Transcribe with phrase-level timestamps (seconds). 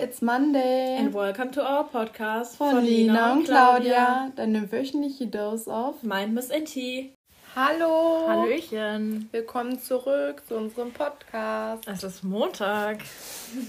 [0.00, 0.96] it's Monday.
[0.96, 6.32] And welcome to our podcast von, von Lina und Claudia, deine wöchentliche Dose auf Mein
[6.32, 7.10] Miss NT.
[7.54, 8.26] Hallo.
[8.26, 9.28] Hallöchen.
[9.30, 11.86] Willkommen zurück zu unserem Podcast.
[11.86, 13.00] Es ist Montag.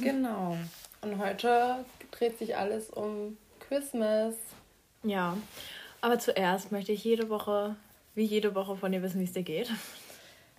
[0.02, 0.56] Genau.
[1.02, 3.38] Und heute dreht sich alles um
[3.68, 4.36] Christmas.
[5.04, 5.36] Ja,
[6.00, 7.76] aber zuerst möchte ich jede Woche,
[8.16, 9.70] wie jede Woche von dir wissen, wie es dir geht.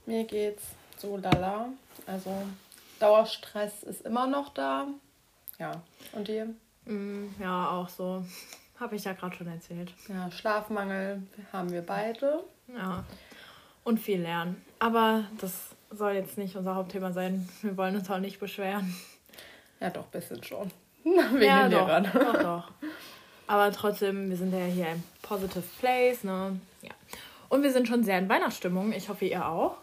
[0.04, 0.64] Mir geht's
[0.98, 1.68] so lala.
[2.06, 2.30] Also
[3.00, 4.88] Dauerstress ist immer noch da.
[5.62, 5.80] Ja.
[6.10, 6.48] Und dir?
[6.86, 8.24] Mm, ja, auch so.
[8.80, 9.94] Habe ich ja gerade schon erzählt.
[10.08, 12.42] Ja, Schlafmangel haben wir beide.
[12.66, 13.04] Ja.
[13.84, 14.60] Und viel lernen.
[14.80, 15.52] Aber das
[15.90, 17.48] soll jetzt nicht unser Hauptthema sein.
[17.60, 18.92] Wir wollen uns auch nicht beschweren.
[19.78, 20.72] Ja, doch, bisschen schon.
[21.04, 22.10] Wegen ja, den doch, Lehrern.
[22.12, 22.72] Doch, doch.
[23.46, 26.58] Aber trotzdem, wir sind ja hier ein positive place, ne?
[26.80, 26.90] Ja.
[27.50, 28.92] Und wir sind schon sehr in Weihnachtsstimmung.
[28.92, 29.76] Ich hoffe, ihr auch.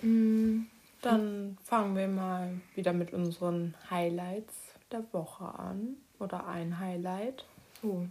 [0.00, 0.62] Mm.
[1.02, 4.61] Dann fangen wir mal wieder mit unseren Highlights
[4.92, 5.96] der Woche an.
[6.18, 7.44] Oder ein Highlight.
[7.82, 8.06] Uh.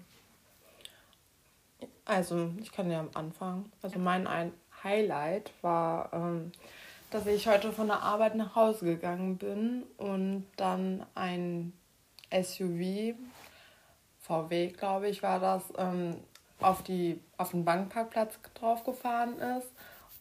[2.06, 3.72] Also, ich kann ja am Anfang.
[3.82, 4.52] Also, mein ein
[4.84, 6.52] Highlight war, ähm,
[7.12, 11.74] dass ich heute von der Arbeit nach Hause gegangen bin und dann ein
[12.32, 13.16] SUV,
[14.20, 16.18] VW, glaube ich, war das, ähm,
[16.60, 19.72] auf, die, auf den Bankparkplatz draufgefahren ist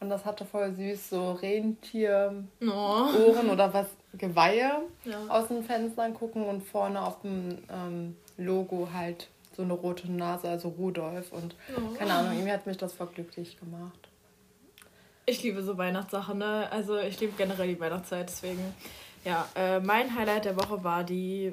[0.01, 2.67] und das hatte voll süß so Rentier oh.
[2.67, 5.27] Ohren oder was Geweihe ja.
[5.29, 10.49] aus den Fenstern gucken und vorne auf dem ähm, Logo halt so eine rote Nase,
[10.49, 11.95] also Rudolf und oh.
[11.97, 14.09] keine Ahnung, irgendwie hat mich das voll glücklich gemacht.
[15.27, 16.67] Ich liebe so Weihnachtssachen, ne?
[16.73, 18.75] Also ich liebe generell die Weihnachtszeit, deswegen
[19.25, 21.53] ja, äh, mein Highlight der Woche war die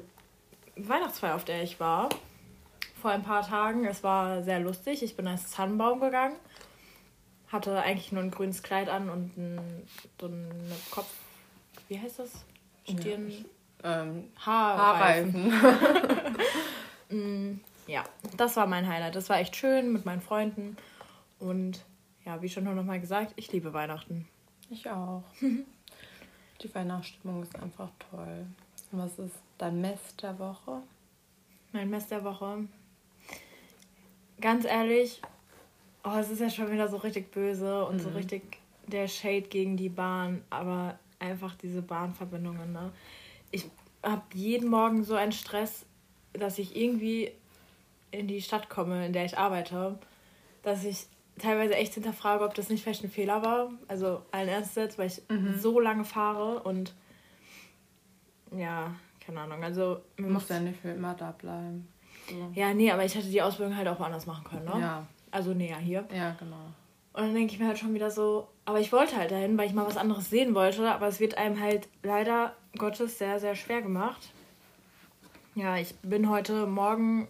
[0.76, 2.08] Weihnachtsfeier, auf der ich war.
[3.02, 3.84] Vor ein paar Tagen.
[3.84, 5.02] Es war sehr lustig.
[5.02, 6.36] Ich bin als Tannenbaum gegangen
[7.50, 9.60] hatte eigentlich nur ein grünes Kleid an und ein,
[10.20, 10.50] so eine
[10.90, 11.12] Kopf.
[11.88, 12.30] Wie heißt das?
[12.84, 13.30] Stirn.
[13.82, 15.62] Ja, ähm, Haarreifen.
[15.62, 16.36] Haarreifen.
[17.10, 18.04] Mm, ja,
[18.36, 19.16] das war mein Highlight.
[19.16, 20.76] Das war echt schön mit meinen Freunden.
[21.38, 21.84] Und
[22.24, 24.28] ja, wie schon noch mal gesagt, ich liebe Weihnachten.
[24.70, 25.24] Ich auch.
[26.62, 28.46] Die Weihnachtsstimmung ist einfach toll.
[28.90, 30.82] Was ist dein Mess der Woche?
[31.72, 32.66] Mein Mess der Woche.
[34.40, 35.22] Ganz ehrlich,
[36.08, 38.00] Oh, es ist ja schon wieder so richtig böse und mhm.
[38.00, 42.92] so richtig der Shade gegen die Bahn, aber einfach diese Bahnverbindungen, ne?
[43.50, 43.66] Ich
[44.02, 45.84] habe jeden Morgen so einen Stress,
[46.32, 47.32] dass ich irgendwie
[48.10, 49.98] in die Stadt komme, in der ich arbeite,
[50.62, 51.06] dass ich
[51.38, 53.70] teilweise echt hinterfrage, ob das nicht vielleicht ein Fehler war.
[53.86, 55.58] Also allen Ernstes, weil ich mhm.
[55.58, 56.94] so lange fahre und
[58.56, 59.62] ja, keine Ahnung.
[59.62, 61.86] Also du musst ja nicht für immer da bleiben.
[62.28, 62.50] So.
[62.54, 64.80] Ja, nee, aber ich hätte die Ausbildung halt auch woanders machen können, ne?
[64.80, 65.06] Ja.
[65.30, 66.06] Also näher hier.
[66.14, 66.56] Ja, genau.
[67.12, 69.66] Und dann denke ich mir halt schon wieder so, aber ich wollte halt dahin, weil
[69.66, 73.54] ich mal was anderes sehen wollte, aber es wird einem halt leider Gottes sehr, sehr
[73.56, 74.28] schwer gemacht.
[75.54, 77.26] Ja, ich bin heute Morgen,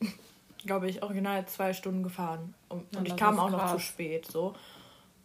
[0.66, 2.54] glaube ich, original zwei Stunden gefahren.
[2.68, 3.62] Und, ja, ich kam auch krass.
[3.62, 4.54] noch zu spät, so.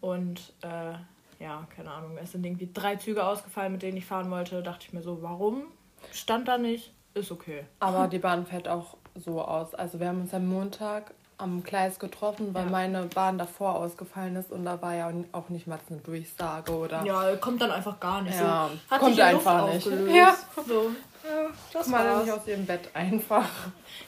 [0.01, 0.93] Und äh,
[1.39, 4.61] ja, keine Ahnung, es sind irgendwie drei Züge ausgefallen, mit denen ich fahren wollte.
[4.61, 5.63] Dachte ich mir so, warum?
[6.11, 7.65] Stand da nicht, ist okay.
[7.79, 9.73] Aber die Bahn fährt auch so aus.
[9.73, 12.71] Also wir haben uns am Montag am Gleis getroffen, weil ja.
[12.71, 17.03] meine Bahn davor ausgefallen ist und da war ja auch nicht mal eine Durchsage oder.
[17.05, 18.37] Ja, kommt dann einfach gar nicht.
[18.37, 19.87] Ja, so, kommt einfach nicht.
[20.13, 20.35] Ja.
[20.67, 20.91] So.
[21.23, 22.25] Ja, das Mal war's.
[22.25, 23.47] nicht aus dem Bett einfach.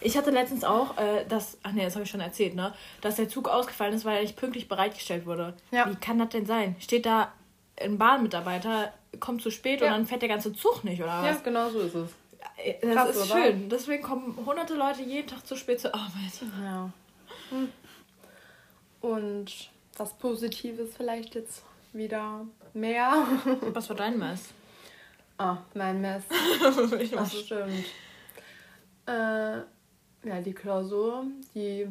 [0.01, 3.15] Ich hatte letztens auch, äh, das, ach nee, das habe ich schon erzählt, ne, dass
[3.15, 5.53] der Zug ausgefallen ist, weil er nicht pünktlich bereitgestellt wurde.
[5.71, 5.89] Ja.
[5.89, 6.75] Wie kann das denn sein?
[6.79, 7.31] Steht da
[7.79, 8.91] ein Bahnmitarbeiter,
[9.21, 9.87] kommt zu spät ja.
[9.87, 11.37] und dann fährt der ganze Zug nicht, oder was?
[11.37, 12.09] Ja, genau so ist es.
[12.57, 13.43] Äh, das Krass, ist oder?
[13.43, 13.69] schön.
[13.69, 16.11] Deswegen kommen hunderte Leute jeden Tag zu spät zur Arbeit.
[16.63, 16.89] Ja.
[17.49, 17.69] Hm.
[19.01, 21.63] Und was Positives vielleicht jetzt
[21.93, 23.25] wieder mehr.
[23.73, 24.49] Was war dein Mess?
[25.37, 26.23] Ah, mein Mess.
[27.17, 27.85] Ach, stimmt.
[29.05, 29.57] Äh,
[30.27, 31.87] ja, die Klausur, die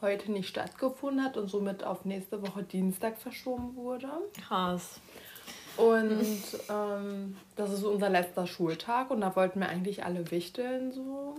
[0.00, 4.08] heute nicht stattgefunden hat und somit auf nächste Woche Dienstag verschoben wurde.
[4.46, 5.00] Krass.
[5.76, 11.36] Und ähm, das ist unser letzter Schultag und da wollten wir eigentlich alle wichteln so.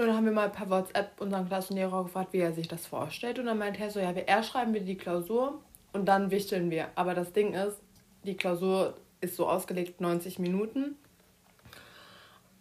[0.00, 3.38] Und dann haben wir mal per WhatsApp unseren Klassenlehrer gefragt, wie er sich das vorstellt.
[3.38, 5.60] Und dann meinte er so, ja, erst schreiben wir die Klausur
[5.92, 6.88] und dann wichteln wir.
[6.94, 7.76] Aber das Ding ist,
[8.24, 10.96] die Klausur ist so ausgelegt 90 Minuten.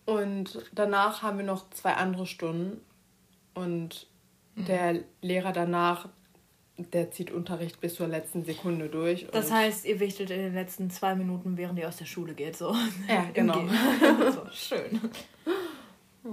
[0.05, 2.81] Und danach haben wir noch zwei andere Stunden.
[3.53, 4.07] Und
[4.55, 4.65] mhm.
[4.65, 6.09] der Lehrer danach,
[6.77, 9.27] der zieht Unterricht bis zur letzten Sekunde durch.
[9.31, 12.57] Das heißt, ihr wichtelt in den letzten zwei Minuten, während ihr aus der Schule geht,
[12.57, 12.75] so.
[13.07, 13.61] Ja, genau.
[14.33, 14.99] so, schön.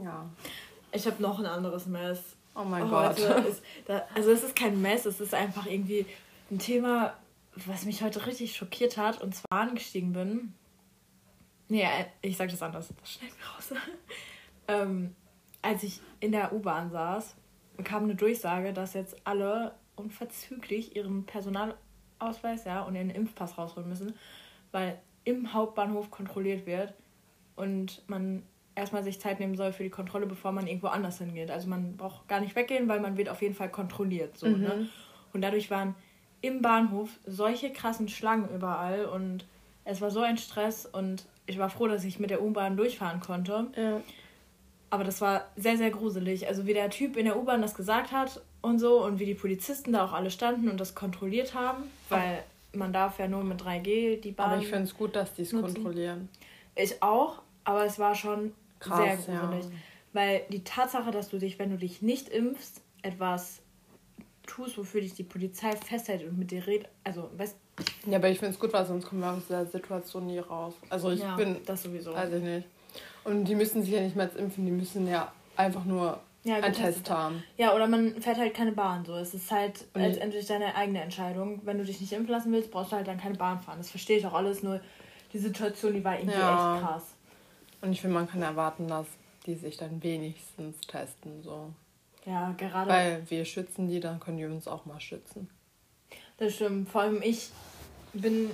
[0.02, 0.28] Ja.
[0.96, 2.36] Ich habe noch ein anderes Mess.
[2.54, 3.18] Oh mein oh, Gott.
[3.48, 6.06] Ist da, also es ist kein Mess, es ist einfach irgendwie
[6.50, 7.14] ein Thema,
[7.54, 9.20] was mich heute richtig schockiert hat.
[9.22, 10.54] Und zwar angestiegen bin
[11.68, 12.92] Nee, äh, ich sag das anders.
[13.00, 13.72] Das schnell raus.
[14.68, 15.14] ähm,
[15.62, 17.34] als ich in der U-Bahn saß,
[17.84, 24.14] kam eine Durchsage, dass jetzt alle unverzüglich ihren Personalausweis ja, und ihren Impfpass rausholen müssen,
[24.72, 26.94] weil im Hauptbahnhof kontrolliert wird
[27.56, 28.42] und man
[28.76, 31.50] erstmal sich Zeit nehmen soll für die Kontrolle, bevor man irgendwo anders hingeht.
[31.50, 34.38] Also man braucht gar nicht weggehen, weil man wird auf jeden Fall kontrolliert.
[34.38, 34.56] So, ne?
[34.56, 34.62] mhm.
[34.62, 34.88] ne?
[35.32, 35.94] Und dadurch waren
[36.42, 39.44] im Bahnhof solche krassen Schlangen überall und
[39.84, 43.20] es war so ein Stress und ich war froh, dass ich mit der U-Bahn durchfahren
[43.20, 43.66] konnte.
[43.76, 44.00] Ja.
[44.90, 46.46] Aber das war sehr, sehr gruselig.
[46.46, 49.34] Also wie der Typ in der U-Bahn das gesagt hat und so und wie die
[49.34, 53.60] Polizisten da auch alle standen und das kontrolliert haben, weil man darf ja nur mit
[53.60, 54.50] 3G die Bahn.
[54.50, 56.28] Aber ich finde es gut, dass die es kontrollieren.
[56.74, 59.64] Ich auch, aber es war schon Krass, sehr gruselig.
[59.64, 59.70] Ja.
[60.12, 63.60] Weil die Tatsache, dass du dich, wenn du dich nicht impfst, etwas
[64.46, 67.56] tust, wofür dich die Polizei festhält und mit dir redet, also weißt
[68.06, 70.74] Ja, aber ich finde es gut, weil sonst kommen wir aus der Situation nie raus.
[70.88, 71.58] Also ich ja, bin.
[71.66, 72.14] Das sowieso.
[72.14, 72.66] Weiß ich nicht.
[73.24, 76.72] Und die müssen sich ja nicht mehr impfen, die müssen ja einfach nur ja, einen
[76.72, 77.42] Test haben.
[77.56, 79.16] Ja, oder man fährt halt keine Bahn so.
[79.16, 81.60] Es ist halt und letztendlich deine eigene Entscheidung.
[81.64, 83.78] Wenn du dich nicht impfen lassen willst, brauchst du halt dann keine Bahn fahren.
[83.78, 84.80] Das verstehe ich auch alles, nur
[85.32, 86.76] die Situation, die war irgendwie ja.
[86.76, 87.15] echt krass.
[87.86, 89.06] Und ich finde, man kann erwarten, dass
[89.46, 91.40] die sich dann wenigstens testen.
[91.44, 91.72] So.
[92.24, 92.90] Ja, gerade.
[92.90, 95.48] Weil wir schützen die, dann können die uns auch mal schützen.
[96.38, 96.88] Das stimmt.
[96.88, 97.50] Vor allem ich
[98.12, 98.50] bin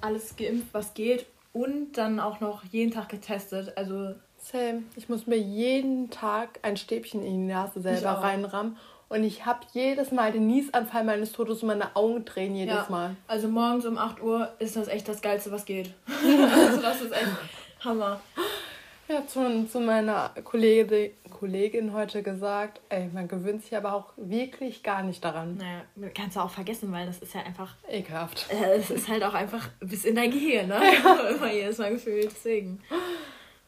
[0.00, 1.26] alles geimpft, was geht.
[1.52, 3.76] Und dann auch noch jeden Tag getestet.
[3.76, 4.14] Also.
[4.38, 4.84] Same.
[4.94, 8.76] Ich muss mir jeden Tag ein Stäbchen in die Nase selber reinrammen.
[9.08, 12.86] Und ich habe jedes Mal den Niesanfall meines Todes und meine Augen drehen jedes ja.
[12.88, 13.16] Mal.
[13.26, 15.92] Also morgens um 8 Uhr ist das echt das Geilste, was geht.
[16.54, 17.26] also das ist echt
[17.80, 18.20] Hammer.
[19.10, 24.84] Ja, zu, zu meiner Kollegin, Kollegin heute gesagt, ey, man gewöhnt sich aber auch wirklich
[24.84, 25.56] gar nicht daran.
[25.56, 27.74] Naja, kannst du auch vergessen, weil das ist ja einfach...
[27.88, 28.46] Ekelhaft.
[28.50, 30.80] Äh, es ist halt auch einfach bis in dein Gehirn, ne?
[31.04, 31.28] Ja.
[31.36, 32.80] Immer jedes Mal gefühlt, deswegen.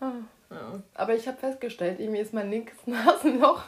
[0.01, 0.13] Ah.
[0.51, 0.83] Ja.
[0.95, 3.65] Aber ich habe festgestellt, irgendwie ist mein linkes Nasenloch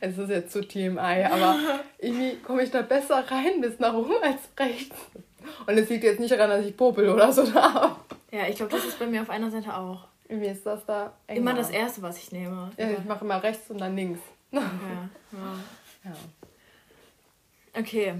[0.00, 1.56] es ist jetzt zu TMI, aber
[1.98, 4.96] irgendwie komme ich da besser rein bis nach oben als rechts.
[5.66, 7.96] Und es liegt jetzt nicht daran, dass ich Popel oder so da habe.
[8.30, 10.06] Ja, ich glaube, das ist bei mir auf einer Seite auch.
[10.28, 11.14] Wie ist das da?
[11.26, 11.40] Enger.
[11.40, 12.70] Immer das erste, was ich nehme.
[12.76, 14.20] Ja, ich mache immer rechts und dann links.
[14.52, 14.62] Okay.
[15.32, 16.10] ja.
[16.10, 16.16] ja.
[17.78, 18.14] Okay.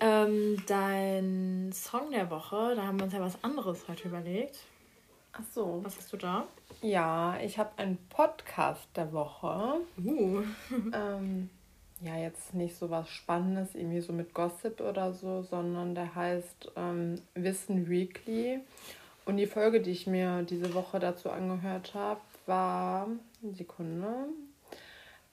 [0.00, 4.60] Ähm, dein Song der Woche, da haben wir uns ja was anderes heute überlegt.
[5.32, 5.80] Ach so.
[5.82, 6.46] Was hast du da?
[6.82, 9.80] Ja, ich habe einen Podcast der Woche.
[10.04, 10.42] Uh.
[10.92, 11.50] ähm,
[12.00, 16.72] ja, jetzt nicht so was Spannendes, irgendwie so mit Gossip oder so, sondern der heißt
[16.76, 18.60] ähm, Wissen Weekly.
[19.28, 23.08] Und die Folge, die ich mir diese Woche dazu angehört habe, war,
[23.52, 24.08] Sekunde,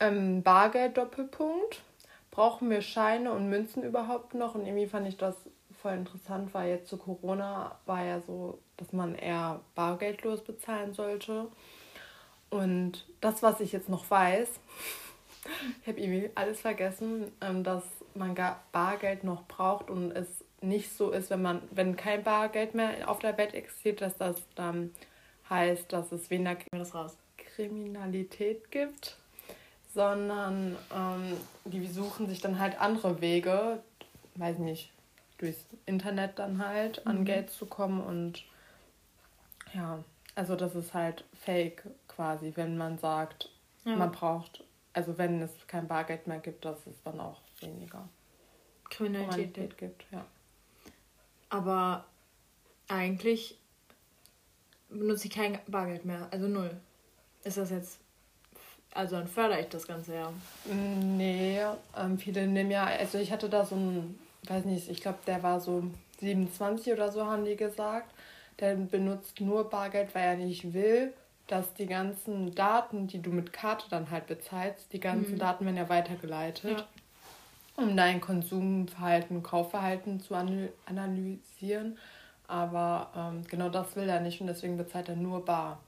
[0.01, 1.81] ähm, Bargeld Doppelpunkt.
[2.29, 4.53] Brauchen wir Scheine und Münzen überhaupt noch?
[4.53, 5.37] Und irgendwie fand ich das
[5.81, 11.47] voll interessant, weil jetzt zu Corona war ja so, dass man eher bargeldlos bezahlen sollte.
[12.49, 14.49] Und das, was ich jetzt noch weiß,
[15.81, 18.35] ich habe irgendwie alles vergessen, ähm, dass man
[18.73, 23.19] Bargeld noch braucht und es nicht so ist, wenn man, wenn kein Bargeld mehr auf
[23.19, 24.91] der Welt existiert, dass das dann
[25.49, 26.57] heißt, dass es weniger
[27.37, 29.17] Kriminalität gibt,
[29.93, 33.81] sondern ähm, die suchen sich dann halt andere Wege,
[34.35, 34.91] weiß nicht,
[35.37, 37.25] durchs Internet dann halt an mhm.
[37.25, 38.43] Geld zu kommen und
[39.73, 40.03] ja,
[40.35, 43.49] also das ist halt fake quasi, wenn man sagt,
[43.85, 43.95] ja.
[43.95, 48.07] man braucht, also wenn es kein Bargeld mehr gibt, dass es dann auch weniger
[48.89, 50.25] Kriminalität gibt, ja.
[51.49, 52.05] Aber
[52.87, 53.57] eigentlich
[54.89, 56.71] benutze ich kein Bargeld mehr, also null.
[57.43, 57.99] Ist das jetzt.
[58.93, 60.31] Also dann fördere ich das Ganze ja.
[60.65, 61.59] Nee,
[61.97, 65.43] ähm, viele nehmen ja, also ich hatte da so ein, weiß nicht, ich glaube, der
[65.43, 65.83] war so
[66.19, 68.09] 27 oder so, haben die gesagt.
[68.59, 71.13] Der benutzt nur Bargeld, weil er nicht will,
[71.47, 75.39] dass die ganzen Daten, die du mit Karte dann halt bezahlst, die ganzen mhm.
[75.39, 76.79] Daten werden ja weitergeleitet.
[76.79, 76.87] Ja
[77.75, 81.97] um dein Konsumverhalten, Kaufverhalten zu analysieren.
[82.47, 85.79] Aber ähm, genau das will er nicht und deswegen bezahlt er nur bar.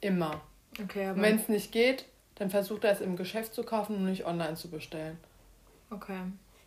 [0.00, 0.40] Immer.
[0.80, 4.26] Okay, Wenn es nicht geht, dann versucht er es im Geschäft zu kaufen und nicht
[4.26, 5.18] online zu bestellen.
[5.90, 6.20] Okay,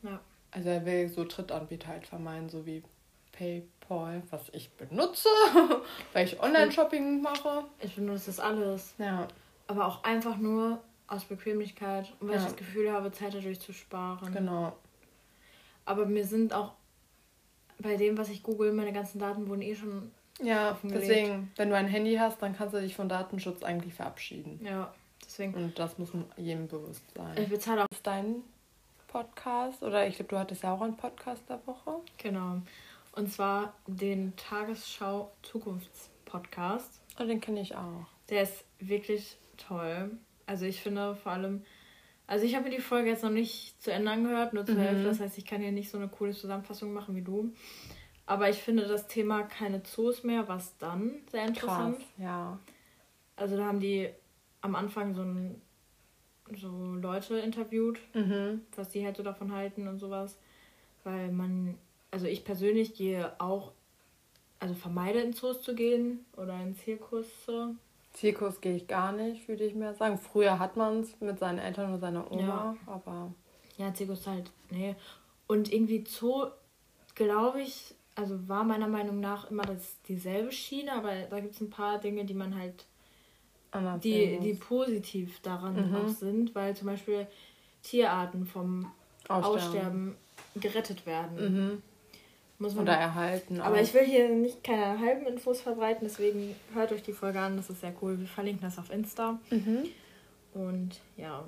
[0.03, 0.19] ja.
[0.51, 2.83] Also er will so Drittanbieter halt vermeiden, so wie
[3.31, 5.29] PayPal, was ich benutze,
[6.13, 7.63] weil ich Online-Shopping mache.
[7.79, 8.93] Ich benutze das alles.
[8.97, 9.27] Ja.
[9.67, 12.41] Aber auch einfach nur, aus Bequemlichkeit und weil ja.
[12.41, 14.33] ich das Gefühl habe, Zeit dadurch zu sparen.
[14.33, 14.73] Genau.
[15.83, 16.71] Aber mir sind auch
[17.79, 20.11] bei dem, was ich google, meine ganzen Daten wurden eh schon.
[20.41, 24.59] Ja, deswegen, wenn du ein Handy hast, dann kannst du dich von Datenschutz eigentlich verabschieden.
[24.63, 25.53] Ja, deswegen.
[25.53, 27.37] Und das muss jedem bewusst sein.
[27.37, 27.87] Ich bezahle auch.
[27.91, 28.35] Ist dein
[29.07, 31.97] Podcast oder ich glaube, du hattest ja auch einen Podcast der Woche.
[32.17, 32.61] Genau.
[33.11, 37.01] Und zwar den Tagesschau Zukunftspodcast.
[37.19, 38.07] Oh, den kenne ich auch.
[38.29, 40.11] Der ist wirklich toll.
[40.51, 41.63] Also ich finde vor allem,
[42.27, 44.79] also ich habe mir die Folge jetzt noch nicht zu Ende angehört, nur zur Mhm.
[44.81, 45.03] Hälfte.
[45.05, 47.53] Das heißt, ich kann hier nicht so eine coole Zusammenfassung machen wie du.
[48.25, 51.99] Aber ich finde das Thema keine Zoos mehr, was dann sehr interessant.
[51.99, 52.59] Krass, ja.
[53.37, 54.09] Also da haben die
[54.59, 55.61] am Anfang so, ein,
[56.57, 58.61] so Leute interviewt, Mhm.
[58.75, 60.37] was die halt so davon halten und sowas.
[61.05, 61.77] Weil man,
[62.11, 63.71] also ich persönlich gehe auch,
[64.59, 67.73] also vermeide in Zoos zu gehen oder in Zirkusse.
[68.13, 70.17] Zirkus gehe ich gar nicht, würde ich mehr sagen.
[70.17, 72.75] Früher hat man es mit seinen Eltern und seiner Oma, Ja.
[72.85, 73.33] aber
[73.77, 74.95] Ja, Zirkus halt, nee.
[75.47, 76.47] Und irgendwie Zoo,
[77.15, 81.61] glaube ich, also war meiner Meinung nach immer das dieselbe Schiene, aber da gibt es
[81.61, 82.85] ein paar Dinge, die man halt,
[83.71, 85.95] anders die, die positiv daran Mhm.
[85.95, 87.27] auch sind, weil zum Beispiel
[87.83, 88.91] Tierarten vom
[89.29, 89.55] Aussterben.
[89.55, 90.15] Aussterben,
[90.55, 91.37] gerettet werden.
[91.71, 91.83] Mhm.
[92.61, 93.59] Muss man Oder erhalten.
[93.59, 93.81] Aber auch.
[93.81, 97.71] ich will hier nicht keine halben Infos verbreiten, deswegen hört euch die Folge an, das
[97.71, 98.19] ist sehr cool.
[98.19, 99.39] Wir verlinken das auf Insta.
[99.49, 99.87] Mhm.
[100.53, 101.43] Und ja.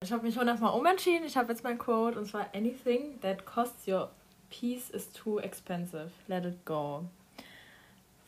[0.00, 1.26] Ich habe mich hundertmal umentschieden.
[1.26, 4.08] Ich habe jetzt mein Quote und zwar Anything that costs your
[4.48, 6.08] peace is too expensive.
[6.26, 7.04] Let it go.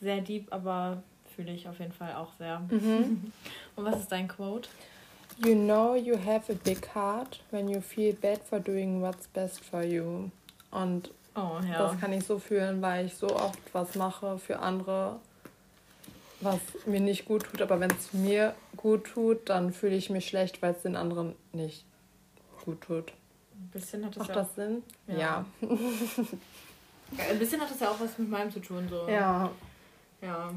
[0.01, 1.01] Sehr deep, aber
[1.35, 2.59] fühle ich auf jeden Fall auch sehr.
[2.69, 3.31] Mhm.
[3.75, 4.69] Und was ist dein Quote?
[5.43, 9.63] You know you have a big heart when you feel bad for doing what's best
[9.65, 10.29] for you.
[10.69, 11.77] Und Oh ja.
[11.77, 15.19] das kann ich so fühlen, weil ich so oft was mache für andere,
[16.41, 17.61] was mir nicht gut tut.
[17.61, 21.35] Aber wenn es mir gut tut, dann fühle ich mich schlecht, weil es den anderen
[21.53, 21.85] nicht
[22.65, 23.13] gut tut.
[23.53, 24.83] Ein bisschen hat das Macht ja das Sinn?
[25.07, 25.17] Ja.
[25.17, 25.45] Ja.
[27.29, 28.87] Ein bisschen hat das ja auch was mit meinem zu tun.
[28.89, 29.07] So.
[29.09, 29.49] Ja.
[30.21, 30.51] Ja,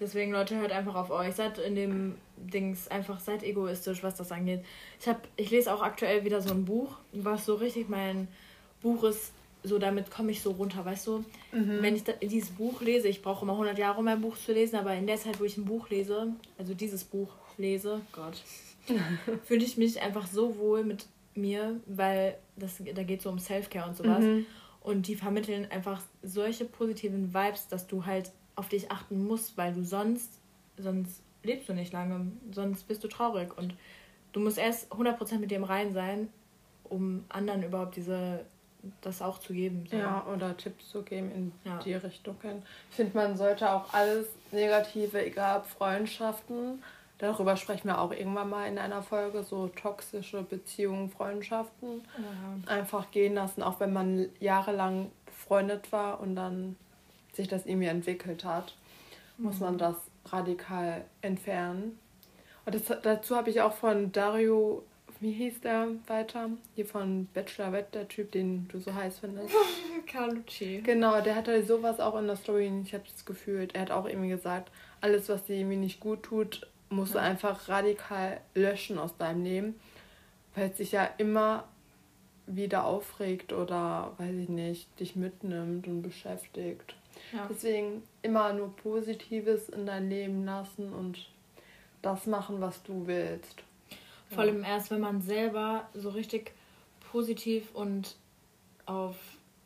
[0.00, 1.34] deswegen Leute, hört einfach auf euch.
[1.34, 4.64] Seid in dem Dings einfach, seid egoistisch, was das angeht.
[5.00, 8.28] Ich hab, ich lese auch aktuell wieder so ein Buch, was so richtig mein
[8.80, 9.32] Buch ist,
[9.62, 11.24] so damit komme ich so runter, weißt du?
[11.52, 11.78] Mhm.
[11.80, 14.52] Wenn ich da, dieses Buch lese, ich brauche immer 100 Jahre, um ein Buch zu
[14.52, 18.42] lesen, aber in der Zeit, wo ich ein Buch lese, also dieses Buch lese, Gott,
[19.44, 23.88] fühle ich mich einfach so wohl mit mir, weil das, da geht so um Self-Care
[23.88, 24.24] und sowas.
[24.24, 24.46] Mhm.
[24.80, 29.72] Und die vermitteln einfach solche positiven Vibes, dass du halt auf dich achten musst, weil
[29.72, 30.40] du sonst,
[30.76, 33.56] sonst lebst du nicht lange, sonst bist du traurig.
[33.56, 33.74] Und
[34.32, 36.28] du musst erst 100% mit dem rein sein,
[36.84, 38.44] um anderen überhaupt diese,
[39.00, 39.86] das auch zu geben.
[39.90, 39.96] So.
[39.96, 41.78] Ja, oder Tipps zu geben in Ja.
[41.78, 42.36] die Richtung.
[42.90, 46.82] Ich finde, man sollte auch alles Negative, egal ob Freundschaften,
[47.18, 52.72] darüber sprechen wir auch irgendwann mal in einer Folge, so toxische Beziehungen, Freundschaften, Ja.
[52.72, 56.76] einfach gehen lassen, auch wenn man jahrelang befreundet war und dann
[57.32, 58.74] sich das irgendwie entwickelt hat,
[59.36, 61.98] muss man das radikal entfernen.
[62.64, 64.82] Und das, dazu habe ich auch von Dario,
[65.20, 66.50] wie hieß der weiter?
[66.74, 69.54] Hier von Bachelorette, der Typ, den du so heiß findest.
[70.06, 70.80] Carlucci.
[70.84, 72.70] Genau, der hatte sowas auch in der Story.
[72.84, 73.74] Ich habe das gefühlt.
[73.74, 74.70] Er hat auch irgendwie gesagt,
[75.00, 77.24] alles, was dir irgendwie nicht gut tut, musst du Ja.
[77.24, 79.74] einfach radikal löschen aus deinem Leben,
[80.54, 81.64] weil es dich ja immer
[82.46, 86.94] wieder aufregt oder, weiß ich nicht, dich mitnimmt und beschäftigt.
[87.34, 87.46] Ja.
[87.50, 91.28] Deswegen immer nur Positives in dein Leben lassen und
[92.00, 93.62] das machen, was du willst.
[94.30, 96.52] Vor allem erst, wenn man selber so richtig
[97.12, 98.16] positiv und
[98.86, 99.16] auf,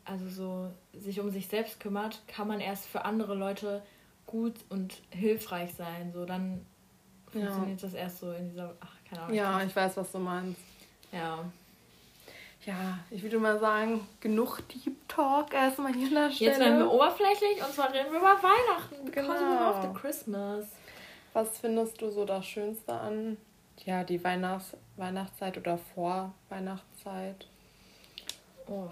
[0.04, 3.82] also so sich um sich selbst kümmert, kann man erst für andere Leute
[4.26, 6.12] gut und hilfreich sein.
[6.12, 6.64] So dann
[7.32, 7.40] Ja.
[7.40, 9.36] funktioniert das erst so in dieser, ach, keine Ahnung.
[9.36, 10.60] Ja, ich weiß, was du meinst.
[11.12, 11.44] Ja.
[12.64, 16.50] Ja, ich würde mal sagen, genug Deep Talk erstmal hier an der Stelle.
[16.52, 19.04] Jetzt werden wir oberflächlich und zwar reden wir über Weihnachten.
[19.04, 19.70] Because we Genau.
[19.70, 20.66] love the Christmas.
[21.32, 23.36] Was findest du so das Schönste an
[23.84, 27.46] ja, die Weihnachts Weihnachtszeit oder Vorweihnachtszeit?
[28.66, 28.88] Oh,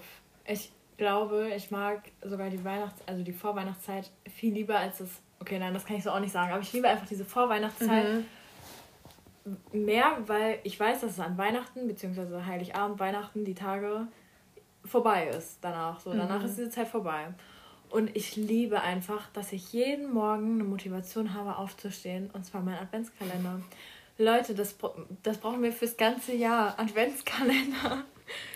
[0.46, 5.08] ich glaube, ich mag sogar die Weihnachts-, also die Vorweihnachtszeit viel lieber als das.
[5.40, 8.24] Okay, nein, das kann ich so auch nicht sagen, aber ich liebe einfach diese Vorweihnachtszeit
[9.44, 9.56] Mhm.
[9.72, 14.06] mehr, weil ich weiß, dass es an Weihnachten, beziehungsweise Heiligabend, Weihnachten, die Tage
[14.84, 16.00] vorbei ist danach.
[16.00, 16.46] So, danach Mhm.
[16.46, 17.28] ist diese Zeit vorbei.
[17.88, 22.30] Und ich liebe einfach, dass ich jeden Morgen eine Motivation habe, aufzustehen.
[22.32, 23.60] Und zwar mein Adventskalender.
[24.20, 24.76] Leute, das,
[25.22, 26.78] das brauchen wir fürs ganze Jahr.
[26.78, 28.04] Adventskalender.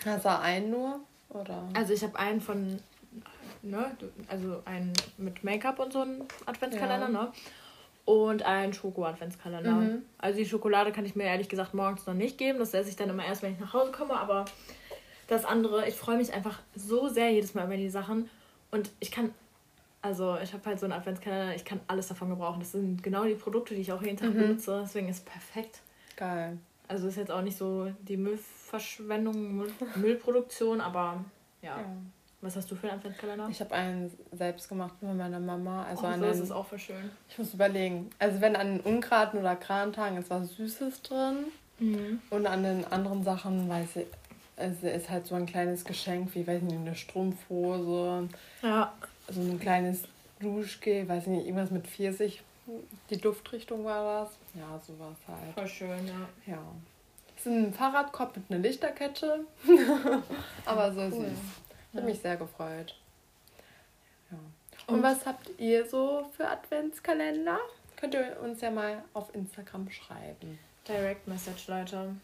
[0.05, 0.99] Hast du einen nur?
[1.29, 1.67] Oder?
[1.73, 2.79] Also ich habe einen von,
[3.61, 3.91] ne,
[4.27, 7.23] also einen mit Make-up und so einen Adventskalender, Ja.
[7.25, 7.31] ne?
[8.05, 9.71] Und einen Schoko-Adventskalender.
[9.71, 10.05] Mhm.
[10.19, 12.59] Also die Schokolade kann ich mir ehrlich gesagt morgens noch nicht geben.
[12.59, 14.13] Das esse ich dann immer erst, wenn ich nach Hause komme.
[14.19, 14.45] Aber
[15.27, 18.29] das andere, ich freue mich einfach so sehr jedes Mal über die Sachen.
[18.69, 19.33] Und ich kann,
[20.05, 22.59] also ich habe halt so einen Adventskalender, ich kann alles davon gebrauchen.
[22.59, 24.39] Das sind genau die Produkte, die ich auch jeden Tag Mhm.
[24.39, 24.81] benutze.
[24.85, 25.81] Deswegen ist es perfekt.
[26.15, 26.57] Geil.
[26.87, 31.23] Also ist jetzt auch nicht so die Müllverschwendung, Müll Müllproduktion, aber
[31.61, 31.77] ja.
[31.77, 31.85] Ja.
[32.41, 33.47] Was hast du für einen Adventskalender?
[33.49, 35.83] Ich habe einen selbst gemacht mit meiner Mama.
[35.85, 37.09] Also oh, so ist es auch für schön.
[37.27, 38.11] Ich muss überlegen.
[38.19, 41.45] Also wenn an den Ungraten oder Krantagen ist was Süßes drin.
[41.79, 42.21] Mhm.
[42.29, 44.05] Und an den anderen Sachen, weiß ich,
[44.57, 48.29] es ist halt so ein kleines Geschenk, wie, weiß nicht, eine Strumpfhose.
[48.61, 48.93] Ja.
[49.29, 50.03] So ein kleines
[50.39, 52.41] Duschgel, weiß nicht, irgendwas mit Pfirsich.
[53.09, 54.31] Die Duftrichtung war das.
[54.55, 55.53] Ja, sowas halt.
[55.53, 56.53] Voll schön, ja.
[56.53, 56.61] Ja.
[57.37, 59.41] Es ist ein Fahrradkorb mit einer Lichterkette.
[60.65, 61.11] Aber so Cool.
[61.11, 61.21] süß.
[61.21, 62.13] Ich habe Ja.
[62.13, 62.95] mich sehr gefreut.
[64.31, 64.37] Ja.
[64.87, 67.59] Und, was habt ihr so für Adventskalender?
[67.97, 70.59] Könnt ihr uns ja mal auf Instagram schreiben.
[70.87, 72.15] Direct Message, Leute.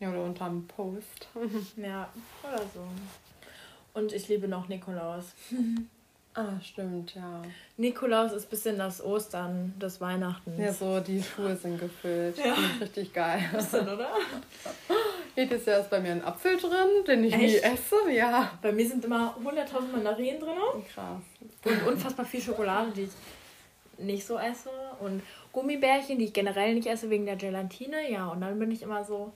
[0.00, 1.28] Ja, oder unter einem Post.
[1.76, 2.08] Ja,
[2.42, 2.86] oder so.
[3.94, 5.32] Und ich liebe noch Nikolaus.
[6.38, 7.42] ah, stimmt, ja.
[7.76, 10.58] Nikolaus ist ein bisschen das Ostern des Weihnachtens.
[10.58, 12.38] Ja, so die Schuhe sind gefüllt.
[12.38, 12.54] Ja.
[12.80, 13.42] Richtig geil.
[13.52, 14.10] Bisschen, oder?
[15.36, 17.64] Jedes Jahr ist bei mir ein Apfel drin, den ich nie Echt?
[17.64, 18.10] esse.
[18.10, 18.58] Ja.
[18.62, 20.52] Bei mir sind immer 100.000 Mandarinen drin
[20.92, 21.22] Krass.
[21.64, 23.10] und unfassbar viel Schokolade, die ich
[23.98, 24.70] nicht so esse.
[25.00, 28.10] Und Gummibärchen, die ich generell nicht esse wegen der Gelatine.
[28.10, 29.32] Ja, und dann bin ich immer so,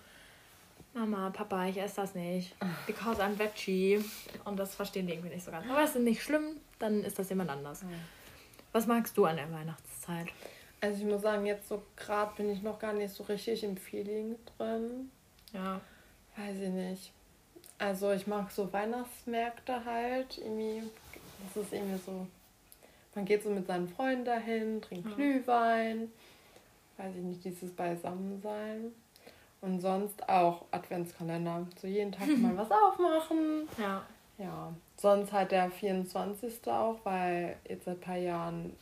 [0.95, 2.55] Mama, Papa, ich esse das nicht.
[2.87, 4.05] Because I'm veggie.
[4.45, 5.69] Und das verstehen die irgendwie nicht so ganz.
[5.71, 7.85] Aber es ist nicht schlimm, dann ist das jemand anders.
[8.73, 10.29] Was magst du an der Weihnachtszeit?
[10.81, 13.77] Also ich muss sagen, jetzt so gerade bin ich noch gar nicht so richtig im
[13.77, 15.11] Feeling drin.
[15.53, 15.81] Ja.
[16.37, 17.13] Weiß ich nicht.
[17.79, 20.39] Also ich mag so Weihnachtsmärkte halt.
[20.39, 20.83] Irgendwie,
[21.47, 22.27] das ist irgendwie so.
[23.15, 25.15] Man geht so mit seinen Freunden dahin, trinkt Ja.
[25.15, 26.11] Glühwein.
[26.97, 28.93] Weiß ich nicht, dieses Beisammensein.
[29.61, 31.67] Und sonst auch Adventskalender.
[31.81, 33.69] So jeden Tag mal was aufmachen.
[33.79, 34.03] Ja.
[34.39, 34.73] Ja.
[35.03, 36.65] Sonst halt der 24.
[36.69, 38.77] auch, weil jetzt seit ein paar Jahren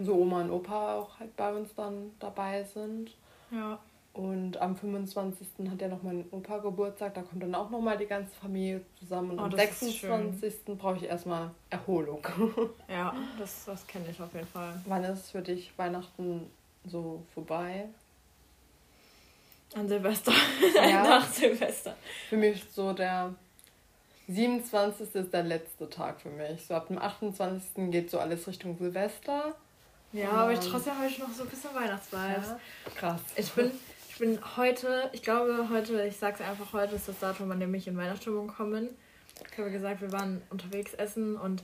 [0.00, 3.12] so Oma und Opa auch halt bei uns dann dabei sind.
[3.52, 3.78] Ja.
[4.12, 5.46] Und am 25.
[5.70, 9.30] hat ja noch mein Opa Geburtstag, da kommt dann auch nochmal die ganze Familie zusammen.
[9.30, 10.76] Und Oh, am das ist 26.
[10.76, 12.26] brauche ich erstmal Erholung.
[12.88, 14.80] Ja, das, das kenne ich auf jeden Fall.
[14.86, 16.50] Wann ist für dich Weihnachten
[16.86, 17.86] so vorbei?
[19.76, 20.32] An Silvester.
[20.74, 21.04] Ja.
[21.04, 21.94] Nach Silvester.
[22.28, 23.32] Für mich so der
[24.30, 25.14] 27.
[25.14, 26.64] ist der letzte Tag für mich.
[26.66, 27.90] So ab dem 28.
[27.90, 29.54] geht so alles Richtung Silvester.
[30.12, 32.48] Ja, aber ich trotzdem habe ich noch so ein bisschen Weihnachtsvibes.
[32.48, 32.60] Ja.
[32.96, 33.20] Krass.
[33.36, 33.70] Ich bin,
[34.08, 37.74] ich bin heute, ich glaube heute, ich sag's einfach, heute ist das Datum, an dem
[37.74, 38.88] ich in Weihnachtsstimmung kommen.
[39.50, 41.62] Ich habe gesagt, wir waren unterwegs essen und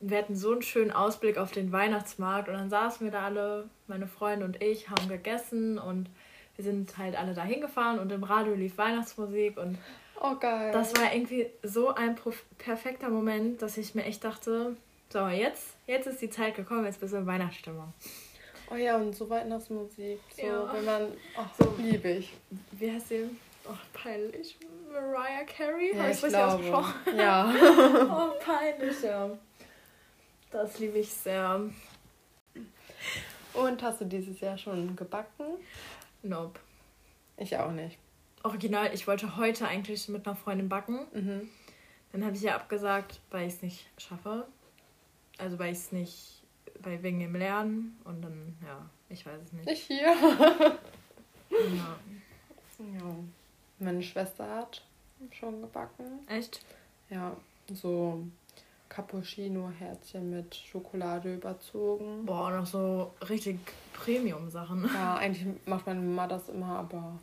[0.00, 3.68] wir hatten so einen schönen Ausblick auf den Weihnachtsmarkt und dann saßen wir da alle,
[3.86, 6.10] meine Freunde und ich, haben gegessen und
[6.56, 9.78] wir sind halt alle da hingefahren und im Radio lief Weihnachtsmusik und
[10.20, 10.72] Oh, geil.
[10.72, 12.16] das war irgendwie so ein
[12.58, 14.76] perfekter Moment, dass ich mir echt dachte,
[15.10, 17.92] so, jetzt, jetzt ist die Zeit gekommen, jetzt bist du in Weihnachtsstimmung.
[18.70, 20.20] oh ja, und so Weihnachtsmusik.
[20.36, 20.72] So, Ja.
[20.72, 21.12] wenn man.
[21.36, 21.64] Ach, So.
[21.64, 22.32] so liebe ich.
[22.72, 23.28] Wie heißt sie?
[23.68, 24.56] Oh, peinlich.
[24.92, 25.96] Mariah Carey?
[25.96, 26.54] Ja, ich ich's richtig glaube.
[26.54, 27.16] ausgesprochen?
[27.18, 27.54] Ja.
[28.34, 29.30] Oh, peinlich, ja.
[30.50, 31.60] Das liebe ich sehr.
[33.54, 35.44] Und hast du dieses Jahr schon gebacken?
[36.22, 36.58] Nope.
[37.36, 37.98] Ich auch nicht.
[38.44, 41.06] Original, ich wollte heute eigentlich mit einer Freundin backen.
[41.12, 41.48] Mhm.
[42.12, 44.46] Dann habe ich ja abgesagt, weil ich es nicht schaffe.
[45.38, 46.42] Also weil ich es nicht,
[46.80, 47.98] weil wegen dem Lernen.
[48.04, 49.66] Und dann, ja, ich weiß es nicht.
[49.66, 50.14] Nicht hier.
[51.50, 51.98] Ja.
[52.78, 53.16] Ja.
[53.78, 54.82] Meine Schwester hat
[55.32, 56.04] schon gebacken.
[56.28, 56.60] Echt?
[57.08, 57.34] Ja,
[57.72, 58.26] so
[58.88, 62.26] Cappuccino-Herzchen mit Schokolade überzogen.
[62.26, 63.58] Boah, noch so richtig
[63.94, 64.88] Premium-Sachen.
[64.92, 67.18] Ja, eigentlich macht meine Mama das immer, aber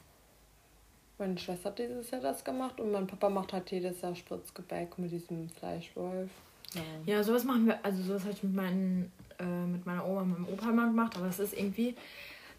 [1.22, 4.98] meine Schwester hat dieses Jahr das gemacht und mein Papa macht halt jedes Jahr Spritzgebäck
[4.98, 6.30] mit diesem Fleischwolf.
[6.74, 6.82] Ja.
[7.06, 10.32] Ja, sowas machen wir, also sowas habe ich mit, meinen, äh, mit meiner Oma und
[10.32, 11.96] meinem Opa mal gemacht, aber das ist irgendwie,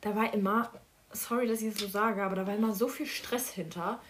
[0.01, 0.71] da war immer,
[1.11, 4.01] sorry, dass ich das so sage, aber da war immer so viel Stress hinter,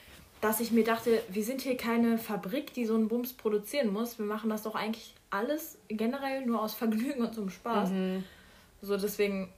[0.43, 4.19] dass ich mir dachte, wir sind hier keine Fabrik, die so einen Bums produzieren muss.
[4.19, 7.91] Wir machen das doch eigentlich alles generell nur aus Vergnügen und zum Spaß.
[7.91, 8.25] Mhm.
[8.83, 9.49] So deswegen,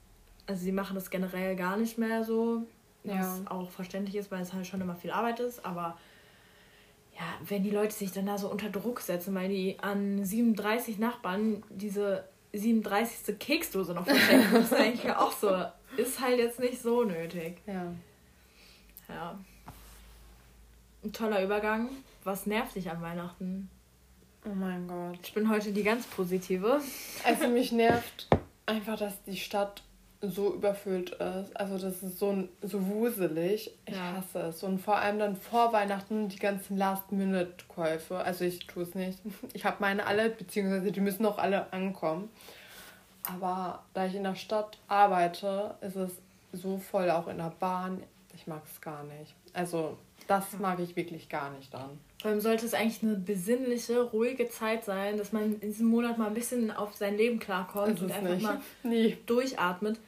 [0.47, 2.67] also sie machen das generell gar nicht mehr so,
[3.05, 3.51] was Ja.
[3.51, 5.97] auch verständlich ist, weil es halt schon immer viel Arbeit ist, aber
[7.15, 10.99] ja, wenn die Leute sich dann da so unter Druck setzen, weil die an 37
[10.99, 13.39] Nachbarn diese 37.
[13.39, 15.65] Keksdose noch verschenken müssen, denke ich mir auch so,
[15.97, 17.59] ist halt jetzt nicht so nötig.
[17.67, 17.93] Ja.
[19.09, 19.39] Ja.
[21.05, 21.91] Ein toller Übergang.
[22.25, 23.69] Was nervt dich an Weihnachten?
[24.47, 25.19] Oh mein Gott.
[25.23, 26.81] Ich bin heute die ganz positive.
[27.25, 28.29] Also mich nervt
[28.67, 29.83] einfach, dass die Stadt
[30.31, 31.57] so überfüllt ist.
[31.57, 33.73] Also das ist so, ein- so wuselig.
[33.87, 34.15] Ich Ja.
[34.17, 34.63] hasse es.
[34.63, 38.19] Und vor allem dann vor Weihnachten die ganzen Last-Minute-Käufe.
[38.19, 39.19] Also ich tue es nicht.
[39.53, 42.31] Ich habe meine alle, beziehungsweise die müssen auch alle ankommen.
[43.23, 46.13] Aber da ich in der Stadt arbeite, ist es
[46.53, 48.03] so voll, auch in der Bahn.
[48.35, 49.35] ich mag es gar nicht.
[49.53, 50.59] Also das ja.
[50.59, 51.99] mag ich wirklich gar nicht dann.
[52.21, 56.17] Vor allem sollte es eigentlich eine besinnliche, ruhige Zeit sein, dass man in diesem Monat
[56.19, 58.43] mal ein bisschen auf sein Leben klarkommt und einfach nicht.
[58.43, 59.17] mal Nie.
[59.27, 59.99] durchatmet.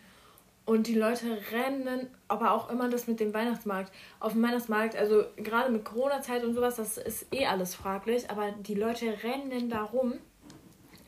[0.67, 3.93] Und die Leute rennen, aber auch immer das mit dem Weihnachtsmarkt.
[4.19, 8.51] Auf dem Weihnachtsmarkt, also gerade mit Corona-Zeit und sowas, das ist eh alles fraglich, aber
[8.51, 10.15] die Leute rennen da rum,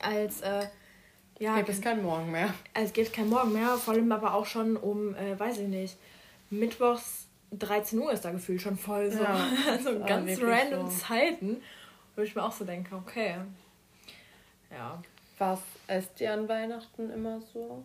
[0.00, 0.68] als äh,
[1.40, 1.56] ja.
[1.56, 2.52] Gibt es kein Morgen mehr.
[2.74, 5.96] Es gibt kein Morgen mehr, vor allem aber auch schon um, äh, weiß ich nicht,
[6.50, 9.22] Mittwochs 13 Uhr ist da gefühlt schon voll so.
[9.22, 10.96] Ja, also ganz random so.
[10.96, 11.62] Zeiten,
[12.16, 13.36] wo ich mir auch so denke, okay.
[14.70, 15.00] Ja.
[15.38, 17.84] Was esst ihr an Weihnachten immer so?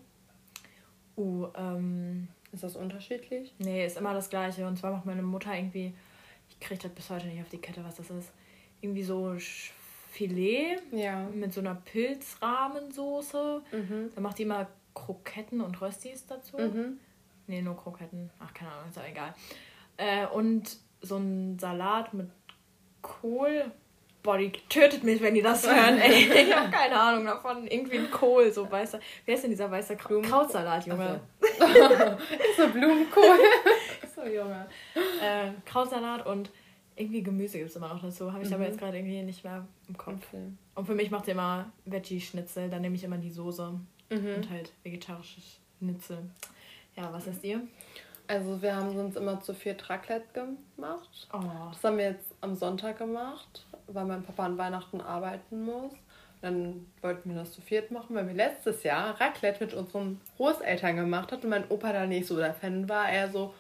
[1.16, 2.28] Uh, ähm.
[2.54, 3.52] Ist das unterschiedlich?
[3.58, 4.68] Nee, ist immer das gleiche.
[4.68, 5.94] Und zwar macht meine Mutter irgendwie,
[6.50, 8.32] ich kriege das bis heute nicht auf die Kette, was das ist.
[8.80, 9.36] Irgendwie so
[10.12, 11.28] Filet ja.
[11.34, 13.62] mit so einer Pilzrahmensoße.
[13.72, 14.12] Mhm.
[14.14, 16.58] Dann macht die immer Kroketten und Röstis dazu.
[16.58, 17.00] Mhm.
[17.48, 18.30] Nee, nur Kroketten.
[18.40, 19.34] Ach, keine Ahnung, ist auch egal.
[19.98, 22.30] Äh, und so ein Salat mit
[23.02, 23.72] Kohl.
[24.24, 26.00] Boah, die tötet mich, wenn die das hören.
[26.00, 27.68] Ey, ich habe keine Ahnung davon.
[27.68, 29.00] Irgendwie ein Kohl, so weißer.
[29.26, 31.20] Wer ist denn dieser weiße Blumen Krautsalat, Junge?
[31.40, 31.46] So.
[31.66, 33.40] ist so Blumenkohl.
[34.16, 34.66] so, Junge.
[35.22, 36.50] Äh, Krautsalat und
[36.96, 38.32] irgendwie Gemüse gibt es immer noch dazu.
[38.32, 38.56] Habe ich mhm.
[38.56, 40.26] aber jetzt gerade irgendwie nicht mehr im Kopf.
[40.32, 40.52] Okay.
[40.76, 42.70] Und für mich macht ihr immer Veggie-Schnitzel.
[42.70, 43.74] Dann nehme ich immer die Soße.
[44.10, 44.36] Mhm.
[44.36, 46.20] Und halt vegetarisches Schnitzel.
[46.96, 47.62] Ja, was ist ihr?
[48.34, 51.28] Also wir haben uns immer zu viert Raclette gemacht.
[51.32, 51.40] Oh.
[51.72, 55.92] Das haben wir jetzt am Sonntag gemacht, weil mein Papa an Weihnachten arbeiten muss.
[56.42, 60.96] Dann wollten wir das zu viert machen, weil wir letztes Jahr Raclette mit unseren Großeltern
[60.96, 63.08] gemacht hat und mein Opa da nicht so der Fan war.
[63.08, 63.54] Er so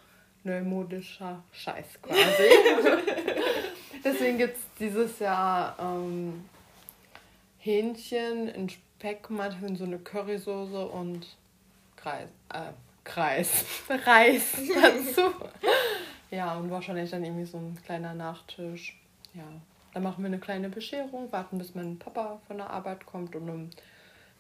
[0.44, 2.20] neumodischer Scheiß quasi.
[4.04, 6.46] Deswegen gibt es dieses Jahr ähm,
[7.60, 11.28] Hähnchen in Speckmantel so eine Currysoße und
[11.96, 12.30] Kreis.
[12.52, 12.72] Äh,
[13.04, 13.66] Kreis.
[14.06, 15.34] Reis dazu.
[16.32, 18.98] ja, und wahrscheinlich dann irgendwie so ein kleiner Nachtisch.
[19.34, 19.44] Ja.
[19.94, 23.50] Dann machen wir eine kleine Bescherung, warten bis mein Papa von der Arbeit kommt und
[23.50, 23.70] um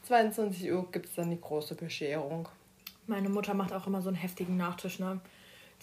[0.03, 2.49] 22 Uhr gibt es dann die große Bescherung.
[3.05, 5.19] Meine Mutter macht auch immer so einen heftigen Nachtisch, ne?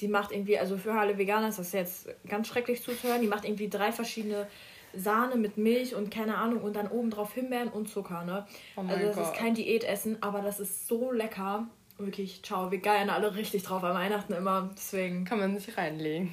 [0.00, 3.44] Die macht irgendwie, also für alle Veganer ist das jetzt ganz schrecklich zuzuhören, die macht
[3.44, 4.46] irgendwie drei verschiedene
[4.94, 8.46] Sahne mit Milch und keine Ahnung und dann oben drauf Himbeeren und Zucker, ne?
[8.76, 9.24] Oh also das Gott.
[9.26, 11.66] ist kein Diätessen, aber das ist so lecker
[12.00, 15.24] wirklich, ciao, wir geiern alle richtig drauf an Weihnachten immer, deswegen.
[15.24, 16.32] Kann man sich reinlegen.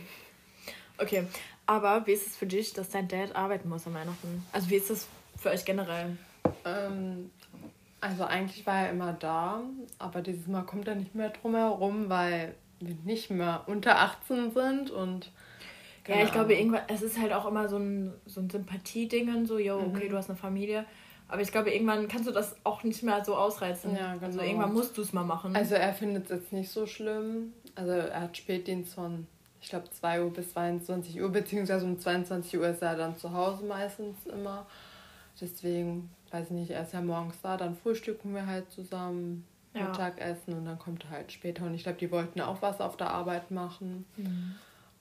[0.97, 1.27] Okay,
[1.65, 4.43] aber wie ist es für dich, dass dein Dad arbeiten muss an Weihnachten?
[4.51, 6.17] Also wie ist das für euch generell?
[6.65, 7.29] Ähm,
[8.01, 9.61] also eigentlich war er immer da,
[9.99, 14.51] aber dieses Mal kommt er nicht mehr drum herum, weil wir nicht mehr unter 18
[14.51, 15.31] sind und
[16.07, 19.59] ja, ich glaube, irgendwann, es ist halt auch immer so ein, so ein Sympathiedingen, so,
[19.59, 20.09] yo, okay, mhm.
[20.11, 20.85] du hast eine Familie.
[21.29, 23.95] Aber ich glaube, irgendwann kannst du das auch nicht mehr so ausreizen.
[23.95, 24.25] Ja, genau.
[24.25, 25.55] Also irgendwann musst du es mal machen.
[25.55, 27.53] Also er findet es jetzt nicht so schlimm.
[27.75, 29.27] Also er hat Spätdienst von,
[29.61, 33.33] ich glaube, 2 Uhr bis 22 Uhr, beziehungsweise um 22 Uhr ist er dann zu
[33.33, 34.65] Hause meistens immer.
[35.39, 39.89] Deswegen, weiß ich nicht, er ist ja morgens da, dann frühstücken wir halt zusammen, ja.
[39.89, 41.65] Mittagessen und dann kommt er halt später.
[41.65, 44.05] Und ich glaube, die wollten auch was auf der Arbeit machen.
[44.15, 44.55] Mhm.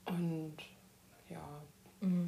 [0.07, 0.57] Und
[1.31, 1.63] ja.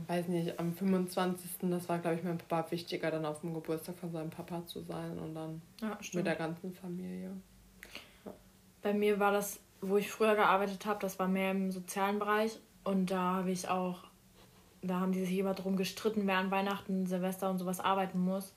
[0.07, 1.51] Weiß nicht, am 25.
[1.63, 4.83] das war, glaube ich, mein Papa wichtiger, dann auf dem Geburtstag von seinem Papa zu
[4.83, 7.31] sein und dann ja, mit der ganzen Familie.
[8.25, 8.33] Ja.
[8.83, 12.59] Bei mir war das, wo ich früher gearbeitet habe, das war mehr im sozialen Bereich
[12.85, 14.05] und da habe ich auch,
[14.83, 18.55] da haben die sich immer darum gestritten, wer an Weihnachten, Silvester und sowas arbeiten muss.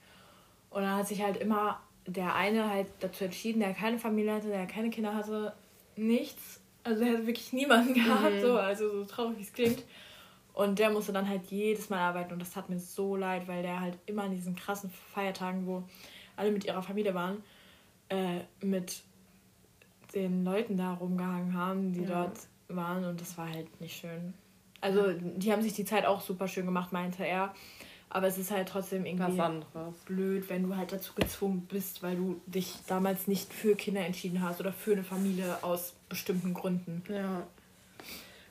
[0.69, 4.47] Und dann hat sich halt immer der eine halt dazu entschieden, der keine Familie hatte,
[4.47, 5.53] der keine Kinder hatte,
[5.95, 6.61] nichts.
[6.83, 8.41] Also er hat wirklich niemanden gehabt, mhm.
[8.41, 9.83] so, also so traurig wie es klingt.
[10.61, 13.63] Und der musste dann halt jedes Mal arbeiten und das tat mir so leid, weil
[13.63, 15.83] der halt immer an diesen krassen Feiertagen, wo
[16.35, 17.43] alle mit ihrer Familie waren,
[18.09, 19.01] äh, mit
[20.13, 22.25] den Leuten da rumgehangen haben, die ja.
[22.25, 24.35] dort waren und das war halt nicht schön.
[24.81, 27.55] Also die haben sich die Zeit auch super schön gemacht, meinte er.
[28.09, 29.41] Aber es ist halt trotzdem irgendwie
[30.05, 34.43] blöd, wenn du halt dazu gezwungen bist, weil du dich damals nicht für Kinder entschieden
[34.43, 37.01] hast oder für eine Familie aus bestimmten Gründen.
[37.09, 37.47] Ja.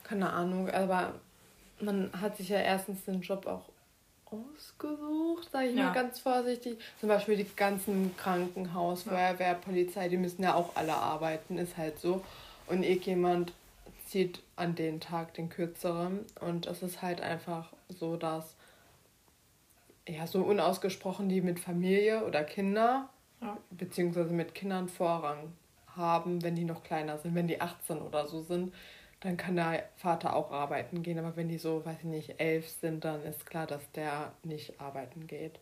[0.03, 1.13] Keine Ahnung, aber
[1.81, 3.69] man hat sich ja erstens den Job auch
[4.25, 5.85] ausgesucht, sage ich ja.
[5.85, 6.79] mal ganz vorsichtig.
[6.99, 11.99] Zum Beispiel die ganzen Krankenhaus, Feuerwehr, Polizei, die müssen ja auch alle arbeiten, ist halt
[11.99, 12.23] so.
[12.67, 13.51] Und irgendjemand
[14.07, 16.25] zieht an den Tag den kürzeren.
[16.39, 18.55] Und es ist halt einfach so, dass
[20.07, 23.09] ja so unausgesprochen die mit Familie oder Kinder,
[23.41, 23.57] ja.
[23.69, 25.53] beziehungsweise mit Kindern Vorrang
[25.95, 28.73] haben, wenn die noch kleiner sind, wenn die 18 oder so sind
[29.21, 31.19] dann kann der Vater auch arbeiten gehen.
[31.19, 34.79] Aber wenn die so, weiß ich nicht, elf sind, dann ist klar, dass der nicht
[34.81, 35.59] arbeiten geht.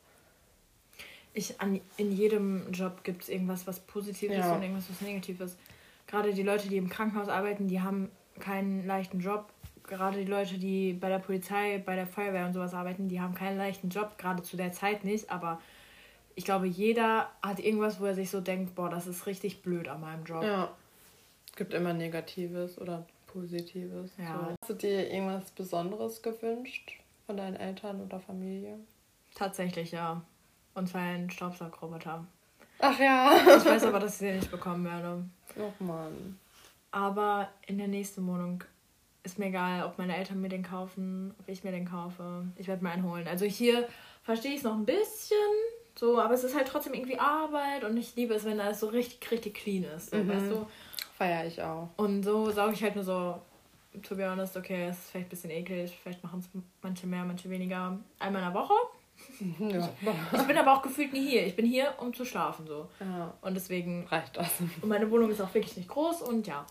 [1.33, 4.39] Ich, an, in jedem Job gibt es irgendwas, was positiv ja.
[4.39, 5.59] ist und irgendwas, was negativ ist.
[6.07, 9.51] Gerade die Leute, die im Krankenhaus arbeiten, die haben keinen leichten Job.
[9.83, 13.35] Gerade die Leute, die bei der Polizei, bei der Feuerwehr und sowas arbeiten, die haben
[13.35, 15.29] keinen leichten Job, gerade zu der Zeit nicht.
[15.29, 15.61] Aber
[16.35, 19.89] ich glaube, jeder hat irgendwas, wo er sich so denkt, boah, das ist richtig blöd
[19.89, 20.43] an meinem Job.
[20.43, 20.71] Ja.
[21.49, 24.11] Es gibt immer Negatives oder Positives.
[24.17, 24.33] Ja.
[24.33, 24.55] So.
[24.61, 28.77] Hast du dir irgendwas Besonderes gewünscht von deinen Eltern oder Familie?
[29.35, 30.21] Tatsächlich, ja.
[30.73, 32.25] Und zwar ein Staubsaugroboter.
[32.79, 33.31] Ach ja.
[33.57, 35.23] Ich weiß aber, dass ich den nicht bekommen werde.
[35.57, 36.39] Oh Mann.
[36.91, 38.63] Aber in der nächsten Wohnung
[39.23, 42.45] ist mir egal, ob meine Eltern mir den kaufen, ob ich mir den kaufe.
[42.55, 43.27] Ich werde mir einen holen.
[43.27, 43.87] Also hier
[44.23, 45.37] verstehe ich es noch ein bisschen,
[45.95, 48.87] so, aber es ist halt trotzdem irgendwie Arbeit und ich liebe es, wenn alles so
[48.87, 50.11] richtig, richtig clean ist.
[50.11, 50.29] So, Mhm.
[50.29, 50.65] weißt du?
[51.19, 51.89] Feier ich auch.
[51.97, 53.39] Und so sauge ich halt nur so,
[54.01, 56.49] to be honest, okay, es ist vielleicht ein bisschen eklig, vielleicht machen es
[56.81, 57.99] manche mehr, manche weniger.
[58.19, 58.73] Einmal in der Woche.
[59.59, 59.89] Ja.
[60.31, 61.45] Ich bin aber auch gefühlt nie hier.
[61.45, 62.87] Ich bin hier, um zu schlafen, so.
[63.01, 63.33] ja.
[63.41, 64.49] Und deswegen, Reicht das.
[64.81, 66.65] und meine Wohnung ist auch wirklich nicht groß und ja.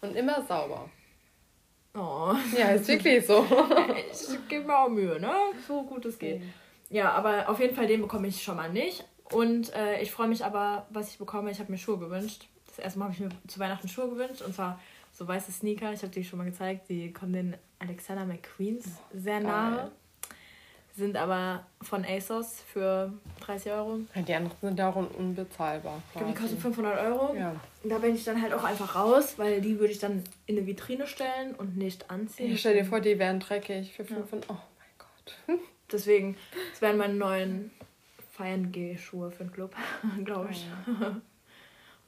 [0.00, 0.90] Und immer sauber.
[1.94, 2.34] Oh.
[2.58, 3.46] Ja, ist wirklich so.
[4.12, 5.32] Ich gebe mir auch Mühe, ne?
[5.68, 6.42] So gut es geht.
[6.90, 9.04] Ja, aber auf jeden Fall den bekomme ich schon mal nicht.
[9.30, 11.50] Und äh, ich freue mich aber, was ich bekomme.
[11.52, 12.48] Ich habe mir Schuhe gewünscht.
[12.74, 14.42] Das erste Mal habe ich mir zu Weihnachten Schuhe gewünscht.
[14.42, 14.80] Und zwar
[15.12, 15.92] so weiße Sneaker.
[15.92, 16.88] Ich habe die schon mal gezeigt.
[16.88, 19.90] Die kommen den Alexander McQueens sehr nahe.
[20.94, 24.00] Sind aber von ASOS für 30 Euro.
[24.14, 26.02] Die anderen sind ja auch un- unbezahlbar.
[26.08, 27.34] Ich glaube, die kosten 500 Euro.
[27.34, 27.54] Ja.
[27.82, 30.58] Und da bin ich dann halt auch einfach raus, weil die würde ich dann in
[30.58, 32.52] eine Vitrine stellen und nicht anziehen.
[32.52, 34.50] Ich stell dir vor, die wären dreckig für 500.
[34.50, 35.58] Oh mein Gott.
[35.90, 36.36] Deswegen,
[36.72, 37.70] das wären meine neuen
[38.32, 39.74] Feiern-G-Schuhe für den Club,
[40.24, 40.66] glaube ich.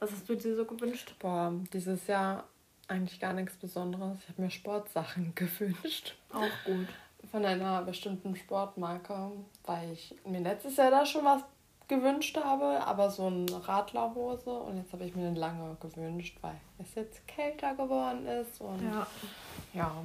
[0.05, 1.15] Was hast du dir so gewünscht?
[1.19, 2.43] Boah, dieses Jahr
[2.87, 4.19] eigentlich gar nichts Besonderes.
[4.21, 6.15] Ich habe mir Sportsachen gewünscht.
[6.31, 6.87] Auch gut.
[7.31, 9.31] Von einer bestimmten Sportmarke,
[9.65, 11.41] weil ich mir letztes Jahr da schon was
[11.87, 16.59] gewünscht habe, aber so eine Radlerhose und jetzt habe ich mir eine lange gewünscht, weil
[16.77, 19.07] es jetzt kälter geworden ist und Ja.
[19.73, 20.03] ja,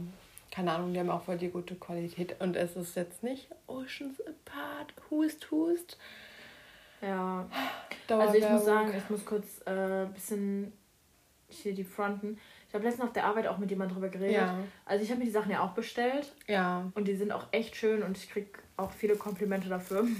[0.50, 4.18] keine Ahnung, die haben auch voll die gute Qualität und es ist jetzt nicht Oceans
[4.20, 5.96] Apart, Hust, Hust.
[7.02, 7.46] Ja.
[8.08, 10.72] Also ich muss sagen, ich muss kurz ein äh, bisschen
[11.48, 12.38] hier die fronten.
[12.68, 14.36] Ich habe letztens auf der Arbeit auch mit jemandem drüber geredet.
[14.36, 14.58] Ja.
[14.84, 17.74] Also ich habe mir die Sachen ja auch bestellt Ja, und die sind auch echt
[17.74, 20.06] schön und ich krieg auch viele Komplimente dafür.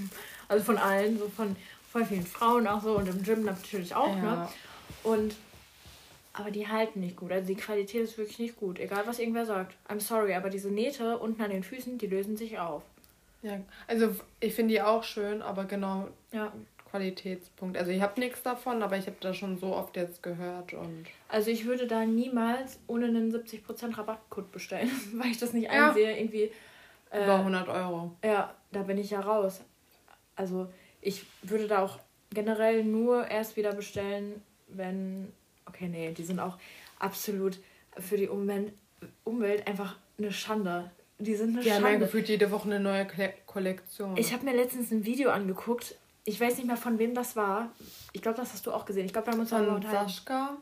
[0.49, 1.55] Also von allen, so von
[1.89, 4.21] voll vielen Frauen auch so und im Gym natürlich auch, ne?
[4.21, 4.53] ja.
[5.03, 5.33] Und
[6.33, 7.31] aber die halten nicht gut.
[7.31, 8.77] Also die Qualität ist wirklich nicht gut.
[8.77, 9.75] Egal was irgendwer sagt.
[9.87, 12.83] I'm sorry, aber diese Nähte unten an den Füßen, die lösen sich auf.
[13.43, 13.61] ja.
[13.87, 16.51] Also ich finde die auch schön, aber genau Ja.
[16.91, 17.77] Qualitätspunkt.
[17.77, 21.05] Also ich habe nichts davon, aber ich habe das schon so oft jetzt gehört und
[21.29, 25.89] Also ich würde da niemals ohne einen 70% Rabattcode bestellen, weil ich das nicht Ja.
[25.89, 26.17] einsehe.
[26.17, 26.51] Irgendwie.
[27.11, 28.11] äh, über 100 Euro.
[28.23, 29.61] Ja, da bin ich ja raus.
[30.35, 30.67] Also
[31.01, 31.99] ich würde da auch
[32.33, 35.31] generell nur erst wieder bestellen, wenn.
[35.65, 36.57] Okay, nee, die sind auch
[36.99, 37.59] absolut
[37.97, 38.73] für die Umwelt,
[39.23, 40.91] Umwelt einfach eine Schande.
[41.19, 42.05] Die sind eine Die haben ja Schande.
[42.05, 43.07] gefühlt jede Woche eine neue
[43.45, 44.17] Kollektion.
[44.17, 45.95] Ich habe mir letztens ein Video angeguckt.
[46.23, 47.69] Ich weiß nicht mehr von wem das war.
[48.13, 49.05] Ich glaube, das hast du auch gesehen.
[49.05, 50.09] Ich glaube, wir haben uns von unterhalten.
[50.09, 50.57] Sascha.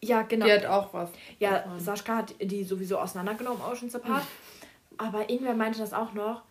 [0.00, 0.46] Ja, genau.
[0.46, 1.10] Die hat auch was.
[1.38, 1.80] Ja, davon.
[1.80, 4.24] Sascha hat die sowieso auseinandergenommen, Oceans Apart.
[4.98, 6.42] Aber irgendwer meinte das auch noch,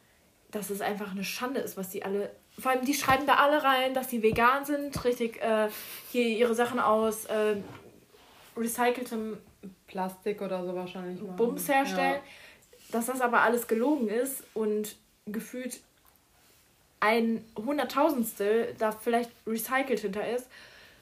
[0.51, 2.31] dass es einfach eine Schande ist, was die alle.
[2.57, 5.69] Vor allem, die schreiben da alle rein, dass die vegan sind, richtig äh,
[6.11, 7.55] hier ihre Sachen aus äh,
[8.55, 9.37] recyceltem
[9.87, 11.21] Plastik oder so wahrscheinlich.
[11.21, 11.35] machen.
[11.35, 12.21] Bums herstellen.
[12.91, 15.79] Dass das aber alles gelogen ist und gefühlt
[17.01, 20.47] ein Hunderttausendstel da vielleicht recycelt hinter ist,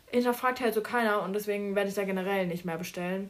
[0.07, 3.29] hinterfragt halt so keiner und deswegen werde ich da generell nicht mehr bestellen.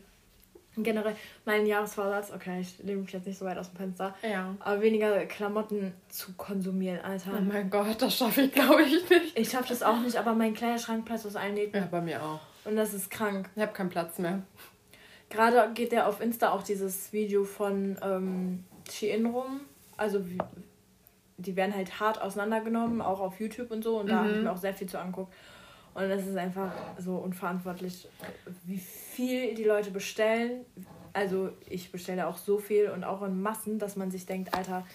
[0.77, 4.55] Generell mein Jahresvorsatz, okay, ich lehne mich jetzt nicht so weit aus dem Fenster, Ja.
[4.60, 7.32] aber weniger Klamotten zu konsumieren, Alter.
[7.38, 9.38] Oh mein Gott, das schaffe ich glaube ich nicht.
[9.38, 12.23] Ich schaffe das auch nicht, aber mein Kleiderschrank platzt aus allen Nähten Ja, bei mir
[12.23, 12.39] auch.
[12.63, 13.49] und das ist krank.
[13.55, 14.41] Ich habe keinen Platz mehr.
[15.29, 19.62] Gerade geht ja auf Insta auch dieses Video von ähm, Shein rum.
[19.97, 20.38] Also wie,
[21.39, 23.99] die werden halt hart auseinandergenommen, auch auf YouTube und so.
[23.99, 24.43] Und da habe ich Mhm.
[24.43, 25.34] mir auch sehr viel zu anguckt.
[25.95, 28.08] Und es ist einfach so unverantwortlich,
[28.65, 30.65] wie viel die Leute bestellen.
[31.13, 34.86] Also ich bestelle auch so viel und auch in Massen, dass man sich denkt, Alter,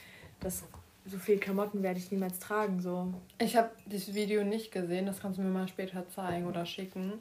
[0.40, 0.62] das,
[1.07, 2.80] so viel Klamotten werde ich niemals tragen.
[2.80, 3.12] So.
[3.38, 7.14] Ich habe dieses Video nicht gesehen, das kannst du mir mal später zeigen oder schicken.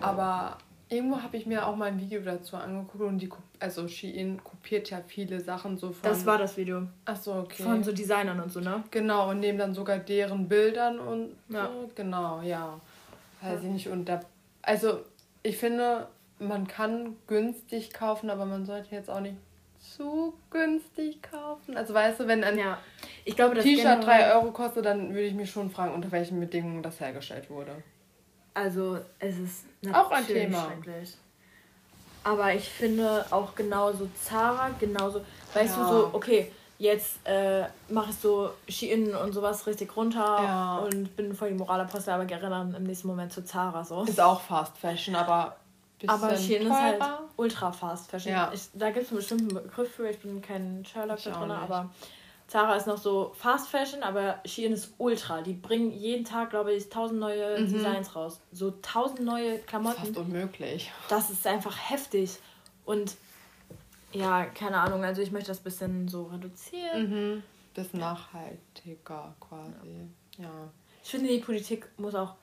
[0.00, 0.58] Aber
[0.92, 3.28] irgendwo habe ich mir auch mal ein Video dazu angeguckt und die,
[3.58, 6.08] also Shein kopiert ja viele Sachen so von.
[6.08, 6.86] Das war das Video.
[7.04, 7.62] Ach so, okay.
[7.62, 8.84] Von so Designern und so, ne?
[8.90, 11.66] Genau, und nehmen dann sogar deren Bildern und Ja.
[11.66, 11.90] so.
[11.94, 12.80] Genau, ja.
[13.40, 13.88] Weiß ich nicht.
[13.88, 14.20] Und da,
[14.62, 15.00] also
[15.42, 16.06] ich finde,
[16.38, 19.36] man kann günstig kaufen, aber man sollte jetzt auch nicht
[19.80, 21.76] zu günstig kaufen.
[21.76, 22.78] Also weißt du, wenn ein Ja.
[23.24, 27.00] T-Shirt generell- 3 Euro kostet, dann würde ich mich schon fragen, unter welchen Bedingungen das
[27.00, 27.72] hergestellt wurde.
[28.54, 30.66] Also es ist Auch ein natürlich Thema.
[30.66, 31.16] schrecklich.
[32.24, 35.22] Aber ich finde auch genauso Zara, genauso,
[35.54, 35.82] weißt ja.
[35.82, 40.78] du, so, okay, jetzt äh, mache ich so Shein und sowas richtig runter ja.
[40.78, 44.02] und bin voll die Moralapostel, aber dann im nächsten Moment zu Zara so.
[44.04, 45.56] Ist auch Fast Fashion, aber
[46.06, 47.02] aber Shein ist halt
[47.36, 48.32] ultra Fast Fashion.
[48.32, 48.50] Ja.
[48.52, 51.90] Ich, da gibt es einen bestimmten Begriff für, ich bin kein Sherlock da drin, aber
[52.52, 55.40] Zara ist noch so Fast Fashion, aber Shein ist ultra.
[55.40, 57.72] Die bringen jeden Tag, glaube ich, tausend neue mhm.
[57.72, 58.42] Designs raus.
[58.52, 59.96] So tausend neue Klamotten.
[60.00, 60.92] Das ist fast unmöglich.
[61.08, 62.38] Das ist einfach heftig.
[62.84, 63.16] Und
[64.12, 67.36] ja, keine Ahnung, also ich möchte das ein bisschen so reduzieren.
[67.36, 67.42] Mhm.
[67.72, 70.10] Das nachhaltiger quasi.
[70.36, 70.44] Ja.
[70.44, 70.50] ja.
[71.02, 72.34] Ich finde, die Politik muss auch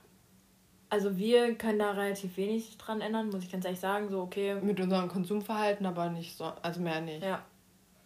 [0.91, 4.09] also wir können da relativ wenig dran ändern, muss ich ganz ehrlich sagen.
[4.09, 4.55] So, okay.
[4.59, 7.21] Mit unserem Konsumverhalten, aber nicht so, also mehr nicht.
[7.21, 7.43] Ja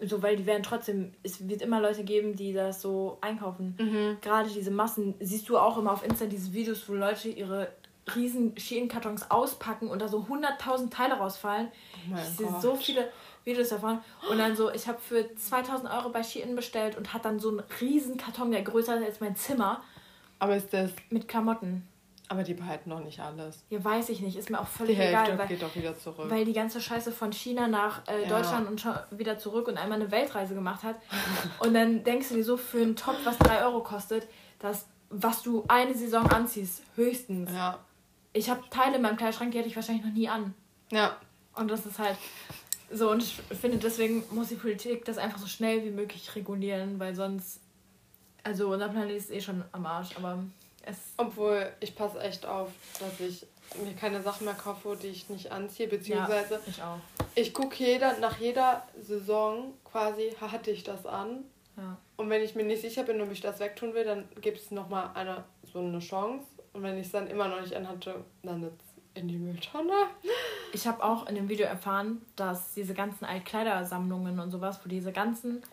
[0.08, 3.76] so, weil die werden trotzdem, es wird immer Leute geben, die das so einkaufen.
[3.80, 4.18] Mhm.
[4.22, 7.70] Gerade diese Massen, siehst du auch immer auf Insta diese Videos, wo Leute ihre
[8.16, 11.70] riesen Shein-Kartons auspacken und da so 100.000 Teile rausfallen.
[12.12, 13.10] Oh ich sehe so viele
[13.46, 14.00] Videos davon.
[14.30, 17.50] Und dann so, ich habe für 2000 Euro bei Shein bestellt und hat dann so
[17.50, 19.82] einen riesen Karton, der größer ist als mein Zimmer.
[20.40, 20.92] Aber ist das...
[21.10, 21.88] Mit Klamotten.
[22.30, 23.64] Aber die behalten noch nicht alles.
[23.70, 24.38] Ja, weiß ich nicht.
[24.38, 25.38] Ist mir auch völlig die Hälfte egal.
[25.38, 26.30] Weil, geht auch wieder zurück.
[26.30, 28.30] Weil die ganze Scheiße von China nach äh, ja.
[28.30, 28.86] Deutschland und
[29.20, 30.96] wieder zurück und einmal eine Weltreise gemacht hat.
[31.60, 34.28] und dann denkst du dir so für einen Top, was 3 Euro kostet,
[34.60, 37.52] dass was du eine Saison anziehst, höchstens.
[37.52, 37.80] Ja.
[38.34, 40.56] Ich habe Teile in meinem Kleiderschrank, die hatte ich wahrscheinlich noch nie an.
[40.92, 41.18] Ja.
[41.56, 42.18] Und das ist halt
[42.92, 43.12] so.
[43.12, 47.16] Und ich finde, deswegen muss die Politik das einfach so schnell wie möglich regulieren, weil
[47.16, 47.60] sonst.
[48.46, 50.44] Also unser Planet ist eh schon am Arsch, aber
[50.84, 52.70] es Obwohl, ich passe echt auf,
[53.00, 53.46] dass ich
[53.84, 57.00] mir keine Sachen mehr kaufe, die ich nicht anziehe, beziehungsweise ja, ich auch.
[57.36, 61.46] Ich gucke jeder, nach jeder Saison quasi, hatte ich das an.
[61.78, 61.98] Ja.
[62.18, 64.72] Und wenn ich mir nicht sicher bin, ob ich das wegtun will, dann gibt es
[64.72, 66.46] nochmal eine, so eine Chance.
[66.74, 68.74] Und wenn ich es dann immer noch nicht anhatte, dann es
[69.16, 70.08] in die Mülltonne.
[70.74, 75.12] Ich habe auch in dem Video erfahren, dass diese ganzen Altkleidersammlungen und sowas, wo diese
[75.12, 75.64] ganzen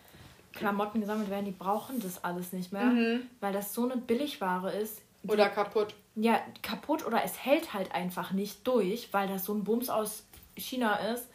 [0.52, 3.22] Klamotten gesammelt werden, die brauchen das alles nicht mehr, mhm.
[3.40, 5.00] weil das so eine Billigware ist.
[5.26, 5.94] Oder kaputt.
[6.16, 10.24] Ja, kaputt oder es hält halt einfach nicht durch, weil das so ein Bums aus
[10.56, 11.28] China ist.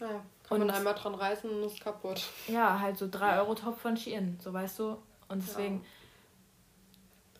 [0.00, 2.22] Ja, kann und man einmal dran reißen und ist kaputt.
[2.46, 4.96] Ja, halt so 3 Euro Top von Shein, so weißt du.
[5.28, 5.80] Und deswegen, ja.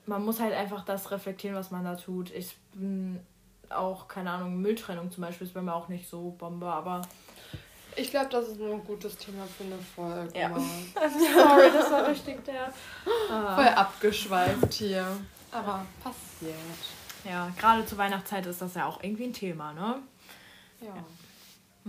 [0.06, 2.30] man muss halt einfach das reflektieren, was man da tut.
[2.32, 3.20] Ich bin
[3.68, 7.02] auch, keine Ahnung, Mülltrennung zum Beispiel ist bei mir auch nicht so Bombe, aber
[7.96, 10.38] ich glaube, das ist nur ein gutes Thema für eine Folge.
[10.38, 10.50] Ja.
[10.94, 12.72] Sorry, das war richtig der.
[13.30, 13.54] Ah.
[13.54, 15.06] Voll abgeschweift hier.
[15.50, 16.54] Aber passiert.
[17.24, 20.02] Ja, gerade zur Weihnachtszeit ist das ja auch irgendwie ein Thema, ne?
[20.80, 20.94] Ja.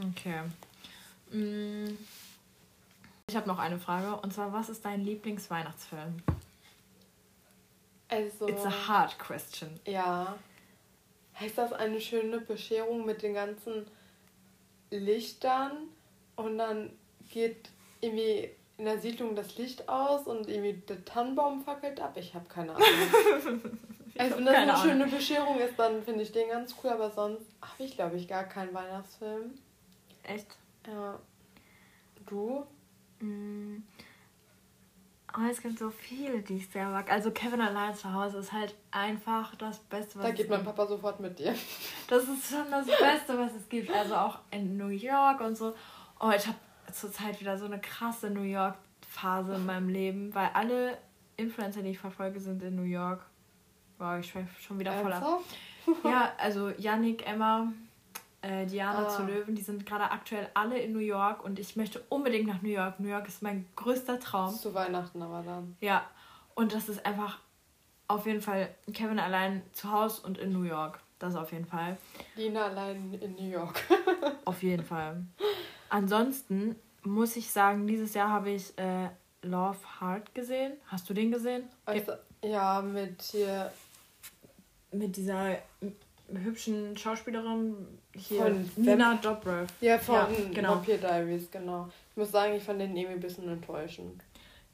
[0.09, 0.41] Okay.
[1.31, 1.97] Mm.
[3.27, 6.23] Ich habe noch eine Frage und zwar: Was ist dein Lieblingsweihnachtsfilm?
[8.07, 8.47] Also.
[8.47, 9.79] It's a hard question.
[9.85, 10.37] Ja.
[11.39, 13.85] Heißt das eine schöne Bescherung mit den ganzen
[14.89, 15.89] Lichtern?
[16.37, 16.91] Und dann
[17.29, 17.69] geht
[17.99, 22.15] irgendwie in der Siedlung das Licht aus und irgendwie der Tannenbaum fackelt ab.
[22.15, 22.87] Ich habe keine Ahnung.
[24.17, 24.89] also wenn das eine Ahnung.
[24.89, 28.27] schöne Bescherung ist, dann finde ich den ganz cool, aber sonst habe ich, glaube ich,
[28.27, 29.57] gar keinen Weihnachtsfilm.
[30.23, 30.47] Echt?
[30.85, 31.19] Ja.
[32.27, 32.65] Du?
[33.19, 33.77] Mm.
[35.35, 37.11] Oh, es gibt so viele, die ich sehr mag.
[37.11, 40.87] Also Kevin allein zu Hause ist halt einfach das Beste, was Da geht mein Papa
[40.87, 41.53] sofort mit dir.
[42.07, 43.91] Das ist schon das Beste, was es gibt.
[43.91, 45.75] Also auch in New York und so.
[46.19, 46.57] Oh, ich habe
[46.91, 50.97] zurzeit wieder so eine krasse New York-Phase in meinem Leben, weil alle
[51.35, 53.25] Influencer, die ich verfolge, sind in New York.
[53.99, 55.41] Wow, ich schweife schon wieder voll ab.
[56.03, 57.71] ja, also Yannick, Emma,
[58.41, 59.09] äh, Diana ah.
[59.09, 62.61] zu Löwen, die sind gerade aktuell alle in New York und ich möchte unbedingt nach
[62.61, 62.99] New York.
[62.99, 64.53] New York ist mein größter Traum.
[64.53, 65.75] Zu Weihnachten aber dann.
[65.81, 66.03] Ja,
[66.55, 67.39] und das ist einfach
[68.07, 70.99] auf jeden Fall Kevin allein zu Hause und in New York.
[71.19, 71.97] Das auf jeden Fall.
[72.35, 73.81] Lina allein in New York.
[74.45, 75.23] auf jeden Fall.
[75.89, 79.09] Ansonsten muss ich sagen, dieses Jahr habe ich äh,
[79.41, 80.73] Love Heart gesehen.
[80.87, 81.63] Hast du den gesehen?
[81.85, 83.71] Also, ja, mit hier.
[84.91, 85.57] Mit dieser
[86.31, 87.75] hübschen Schauspielerin
[88.15, 88.41] hier.
[88.41, 89.67] Von Nina Dobrev.
[89.81, 90.75] Ja, von ja, genau.
[90.75, 91.89] Vampire Diaries, genau.
[92.11, 94.21] Ich muss sagen, ich fand den irgendwie ein bisschen enttäuschend.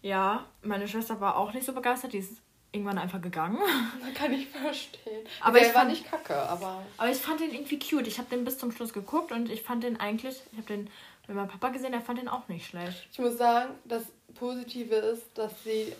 [0.02, 2.13] Ja, meine Schwester war auch nicht so begeistert.
[2.13, 2.41] Die ist
[2.73, 3.57] irgendwann einfach gegangen.
[4.15, 5.26] Kann ich verstehen.
[5.39, 6.84] Aber Der ich fand, war nicht kacke, aber.
[6.97, 8.07] Aber ich fand den irgendwie cute.
[8.07, 10.89] Ich habe den bis zum Schluss geguckt und ich fand den eigentlich, ich habe den
[11.28, 13.07] mit meinem Papa gesehen, der fand den auch nicht schlecht.
[13.11, 14.03] Ich muss sagen, das
[14.36, 15.93] Positive ist, dass sie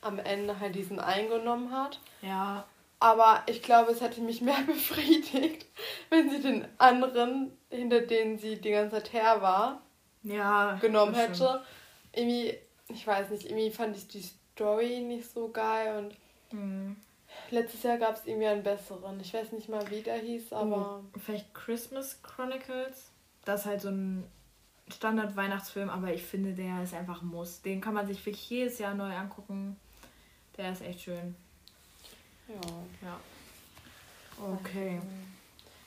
[0.00, 2.00] am Ende halt diesen eingenommen hat.
[2.22, 2.64] Ja.
[2.98, 5.66] Aber ich glaube, es hätte mich mehr befriedigt,
[6.10, 9.82] wenn sie den anderen, hinter denen sie die ganze Zeit her war,
[10.22, 11.62] ja, genommen hätte.
[12.12, 12.56] Irgendwie,
[12.88, 14.24] ich weiß nicht, irgendwie fand ich die
[14.56, 15.98] Story nicht so geil
[16.50, 16.96] und mhm.
[17.50, 19.20] letztes Jahr gab es irgendwie einen besseren.
[19.20, 21.02] Ich weiß nicht mal, wie der hieß, aber.
[21.04, 23.10] Oh, vielleicht Christmas Chronicles.
[23.44, 24.24] Das ist halt so ein
[24.88, 27.60] Standard-Weihnachtsfilm, aber ich finde, der ist einfach ein Muss.
[27.60, 29.76] Den kann man sich wirklich jedes Jahr neu angucken.
[30.56, 31.36] Der ist echt schön.
[32.48, 32.72] Ja.
[33.02, 33.20] Ja.
[34.54, 35.00] Okay.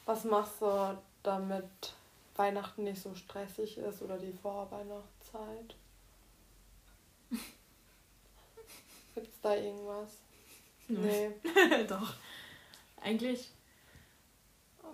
[0.06, 1.96] Was machst du, damit
[2.36, 5.76] Weihnachten nicht so stressig ist oder die Vorweihnachtszeit?
[9.20, 10.18] Gibt es da irgendwas?
[10.88, 11.32] Nee.
[11.88, 12.14] Doch.
[13.02, 13.52] Eigentlich.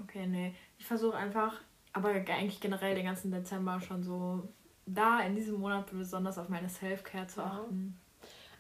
[0.01, 0.55] Okay, nee.
[0.80, 1.61] Ich versuche einfach,
[1.93, 4.47] aber eigentlich generell den ganzen Dezember schon so
[4.88, 7.99] da in diesem Monat besonders auf meine Self-Care zu achten.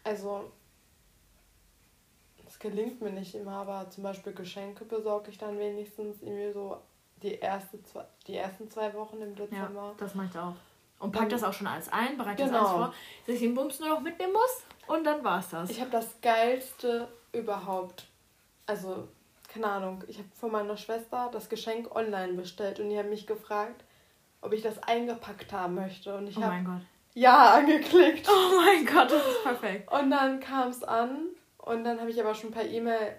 [0.03, 0.51] Also,
[2.47, 6.77] es gelingt mir nicht immer, aber zum Beispiel Geschenke besorge ich dann wenigstens irgendwie so
[7.23, 9.87] die, erste, zwei, die ersten zwei Wochen im Dezember.
[9.87, 10.55] Ja, das mache ich auch.
[10.99, 12.51] Und pack das auch schon alles ein, bereite genau.
[12.53, 12.93] das alles vor,
[13.27, 15.69] dass ich den Bums nur noch mitnehmen muss und dann war's das.
[15.69, 18.05] Ich habe das geilste überhaupt.
[18.65, 19.07] Also,
[19.47, 23.27] keine Ahnung, ich habe von meiner Schwester das Geschenk online bestellt und die haben mich
[23.27, 23.83] gefragt,
[24.41, 26.15] ob ich das eingepackt haben möchte.
[26.15, 26.81] Und ich oh habe
[27.13, 28.27] Ja angeklickt.
[28.29, 29.91] Oh mein Gott, das ist perfekt.
[29.91, 31.27] Und dann kam es an
[31.57, 33.15] und dann habe ich aber schon per E-Mail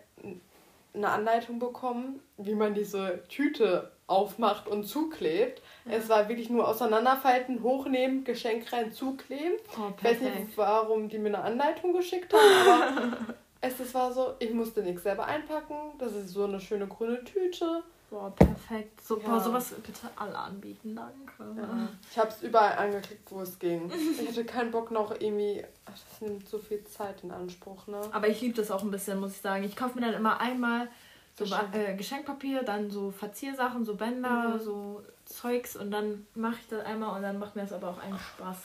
[0.94, 5.62] eine Anleitung bekommen, wie man diese Tüte aufmacht und zuklebt.
[5.88, 9.56] Es war wirklich nur auseinanderfalten, hochnehmen, Geschenk rein, zukleben.
[9.78, 13.16] Oh, ich weiß nicht, warum die mir eine Anleitung geschickt haben, aber
[13.60, 15.76] es das war so, ich musste nichts selber einpacken.
[15.98, 17.82] Das ist so eine schöne grüne Tüte.
[18.10, 19.00] Boah, perfekt.
[19.00, 19.40] Super, ja.
[19.40, 21.60] sowas bitte alle anbieten, danke.
[21.60, 21.88] Ja.
[22.10, 23.90] Ich habe es überall angeklickt, wo es ging.
[24.20, 28.00] Ich hatte keinen Bock noch irgendwie, ach, das nimmt so viel Zeit in Anspruch, ne?
[28.12, 29.64] Aber ich liebe das auch ein bisschen, muss ich sagen.
[29.64, 30.88] Ich kaufe mir dann immer einmal
[31.36, 34.60] so äh, Geschenkpapier, dann so Verziersachen, so Bänder, mhm.
[34.60, 37.98] so Zeugs und dann mache ich das einmal und dann macht mir das aber auch
[37.98, 38.56] einen Spaß.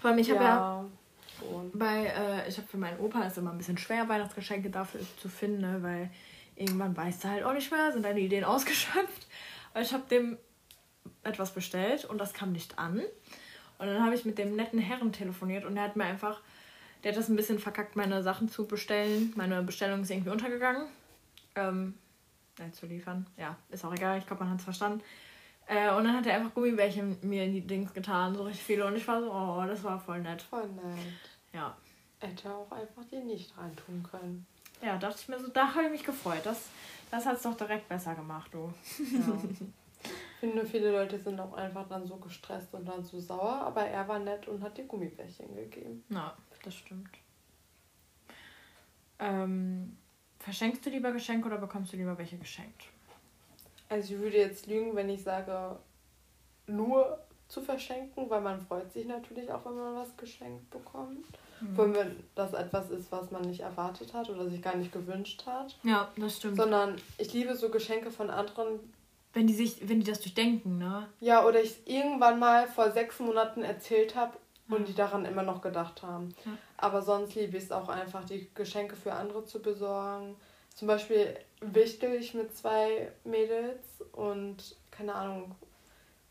[0.00, 0.84] Vor allem, ich habe ja, ja
[1.72, 5.28] bei, äh, ich habe für meinen Opa ist immer ein bisschen schwer, Weihnachtsgeschenke dafür zu
[5.28, 6.10] finden, ne, weil
[6.56, 9.26] irgendwann weißt du halt auch nicht mehr, sind deine Ideen ausgeschöpft.
[9.72, 10.38] Aber ich habe dem
[11.22, 13.00] etwas bestellt und das kam nicht an.
[13.78, 16.40] Und dann habe ich mit dem netten Herren telefoniert und er hat mir einfach,
[17.02, 19.32] der hat das ein bisschen verkackt, meine Sachen zu bestellen.
[19.36, 20.86] Meine Bestellung ist irgendwie untergegangen.
[21.54, 21.94] Ähm,
[22.58, 23.26] äh, zu liefern.
[23.36, 25.02] Ja, ist auch egal, ich glaube, man hat es verstanden.
[25.66, 28.86] Äh, und dann hat er einfach Gummibärchen mir in die Dings getan, so richtig viele.
[28.86, 30.42] Und ich war so, oh, das war voll nett.
[30.42, 31.14] Voll nett.
[31.52, 31.76] Ja.
[32.20, 34.46] Hätte auch einfach die nicht reintun können.
[34.82, 36.42] Ja, dachte ich mir so, da habe ich mich gefreut.
[36.44, 36.68] Das,
[37.10, 38.72] das hat es doch direkt besser gemacht, du.
[38.98, 39.38] Ja.
[40.04, 43.86] Ich finde, viele Leute sind auch einfach dann so gestresst und dann so sauer, aber
[43.86, 46.04] er war nett und hat dir Gummibärchen gegeben.
[46.10, 47.08] Ja, das stimmt.
[49.18, 49.96] Ähm,
[50.44, 52.84] verschenkst du lieber Geschenke oder bekommst du lieber welche geschenkt?
[53.88, 55.76] Also ich würde jetzt lügen, wenn ich sage,
[56.66, 57.18] nur
[57.48, 61.26] zu verschenken, weil man freut sich natürlich auch, wenn man was geschenkt bekommt.
[61.60, 61.74] Mhm.
[61.74, 64.92] Vor allem, wenn das etwas ist, was man nicht erwartet hat oder sich gar nicht
[64.92, 65.78] gewünscht hat.
[65.82, 66.56] Ja, das stimmt.
[66.56, 68.80] Sondern ich liebe so Geschenke von anderen.
[69.32, 71.08] Wenn die sich, wenn die das durchdenken, ne?
[71.20, 74.36] Ja, oder ich es irgendwann mal vor sechs Monaten erzählt habe
[74.68, 74.84] und ja.
[74.86, 76.34] die daran immer noch gedacht haben.
[76.44, 76.52] Ja.
[76.76, 80.36] Aber sonst liebe ich es auch einfach, die Geschenke für andere zu besorgen.
[80.74, 85.54] Zum Beispiel wichtel ich mit zwei Mädels und keine Ahnung,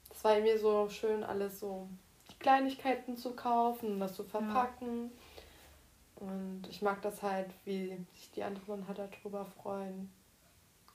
[0.09, 1.87] das war mir so schön, alles so
[2.39, 5.11] Kleinigkeiten zu kaufen und das zu verpacken.
[6.19, 6.27] Ja.
[6.27, 10.11] Und ich mag das halt, wie sich die anderen halt darüber freuen.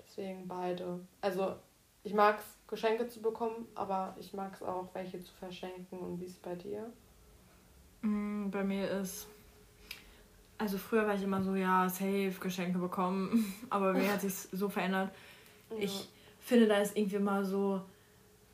[0.01, 1.01] Deswegen beide.
[1.21, 1.57] Also
[2.05, 5.99] ich mag es, Geschenke zu bekommen, aber ich mag es auch, welche zu verschenken.
[5.99, 6.93] Und wie ist es bei dir?
[8.03, 9.27] Mm, bei mir ist.
[10.57, 13.55] Also früher war ich immer so, ja, safe, Geschenke bekommen.
[13.71, 15.11] Aber mir hat sich so verändert.
[15.71, 15.77] Ja.
[15.79, 16.09] Ich
[16.41, 17.83] finde, da ist irgendwie mal so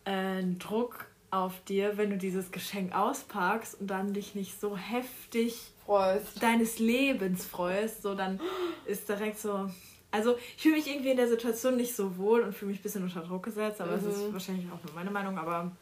[0.05, 4.77] äh, ein Druck auf dir, wenn du dieses Geschenk auspackst und dann dich nicht so
[4.77, 6.43] heftig freust.
[6.43, 8.41] deines Lebens freust, so dann
[8.87, 9.71] ist direkt so.
[10.11, 12.85] Also ich fühle mich irgendwie in der Situation nicht so wohl und fühle mich ein
[12.85, 14.11] bisschen unter Druck gesetzt, aber es mhm.
[14.11, 15.73] ist wahrscheinlich auch nur meine Meinung, aber.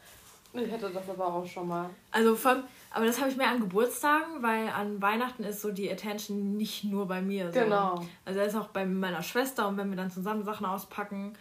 [0.55, 1.89] Ich hätte das aber auch schon mal.
[2.11, 5.91] Also von, aber das habe ich mehr an Geburtstagen, weil an Weihnachten ist so die
[5.91, 7.51] Attention nicht nur bei mir.
[7.53, 7.61] So.
[7.61, 8.05] Genau.
[8.25, 11.33] Also er ist auch bei meiner Schwester und wenn wir dann zusammen Sachen auspacken.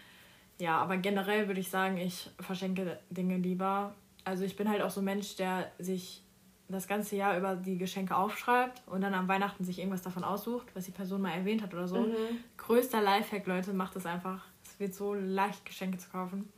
[0.59, 3.93] Ja, aber generell würde ich sagen, ich verschenke Dinge lieber
[4.23, 6.23] also ich bin halt auch so ein Mensch, der sich
[6.67, 10.67] das ganze Jahr über die Geschenke aufschreibt und dann am Weihnachten sich irgendwas davon aussucht,
[10.73, 11.99] was die Person mal erwähnt hat oder so.
[11.99, 12.15] Mhm.
[12.57, 14.45] Größter Lifehack, Leute, macht es einfach.
[14.63, 16.51] Es wird so leicht, Geschenke zu kaufen.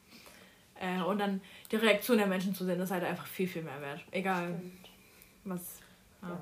[0.75, 3.79] Äh, und dann die Reaktion der Menschen zu sehen, ist halt einfach viel, viel mehr
[3.81, 4.03] wert.
[4.11, 4.89] Egal, Stimmt.
[5.45, 5.79] was.
[6.21, 6.29] Ja.
[6.29, 6.39] ja.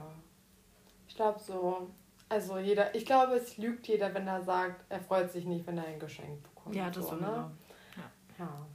[1.07, 1.89] Ich glaube so,
[2.29, 5.77] also jeder, ich glaube, es lügt jeder, wenn er sagt, er freut sich nicht, wenn
[5.77, 6.75] er ein Geschenk bekommt.
[6.75, 7.51] Ja, das so, ne?
[7.97, 8.11] Ja.
[8.39, 8.67] ja.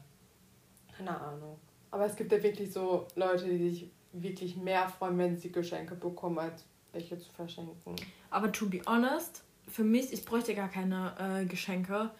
[0.96, 1.59] Keine Ahnung.
[1.90, 5.94] Aber es gibt ja wirklich so Leute, die sich wirklich mehr freuen, wenn sie Geschenke
[5.94, 7.96] bekommen, als welche zu verschenken.
[8.30, 12.11] Aber to be honest, für mich, ich bräuchte gar keine äh, Geschenke.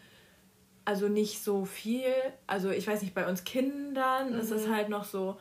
[0.87, 2.15] Also nicht so viel.
[2.47, 4.39] Also ich weiß nicht, bei uns Kindern mhm.
[4.39, 5.39] ist es halt noch so,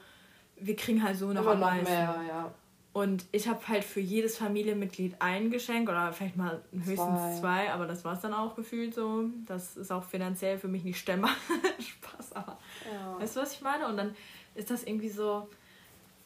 [0.57, 1.93] wir kriegen halt so noch Aber am noch meisten.
[1.93, 2.51] Mehr, ja.
[2.91, 7.73] Und ich habe halt für jedes Familienmitglied ein Geschenk oder vielleicht mal höchstens zwei, zwei
[7.73, 9.25] aber das war es dann auch gefühlt so.
[9.45, 11.31] Das ist auch finanziell für mich nicht stemmbar.
[11.79, 12.57] Spaß, aber
[12.91, 13.19] ja.
[13.19, 13.87] weißt du, was ich meine?
[13.87, 14.15] Und dann
[14.55, 15.49] ist das irgendwie so,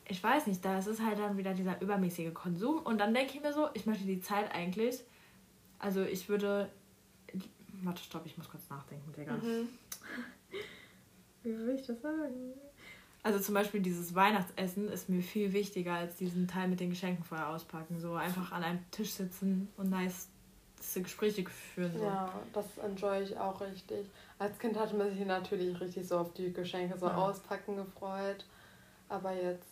[0.08, 2.80] ich weiß nicht, da ist es halt dann wieder dieser übermäßige Konsum.
[2.80, 5.00] Und dann denke ich mir so, ich möchte die Zeit eigentlich,
[5.80, 6.70] also ich würde,
[7.84, 9.34] warte, stopp, ich muss kurz nachdenken, Digga.
[9.34, 9.70] Mhm.
[11.44, 12.54] Wie will ich das sagen?
[13.24, 17.24] Also zum Beispiel dieses Weihnachtsessen ist mir viel wichtiger als diesen Teil mit den Geschenken
[17.24, 18.00] vorher auspacken.
[18.00, 20.30] So einfach an einem Tisch sitzen und nice
[20.96, 21.94] Gespräche führen.
[21.98, 22.06] So.
[22.06, 24.10] Ja, das enjoy ich auch richtig.
[24.38, 27.16] Als Kind hatte man sich natürlich richtig so auf die Geschenke so ja.
[27.16, 28.46] auspacken gefreut.
[29.10, 29.68] Aber jetzt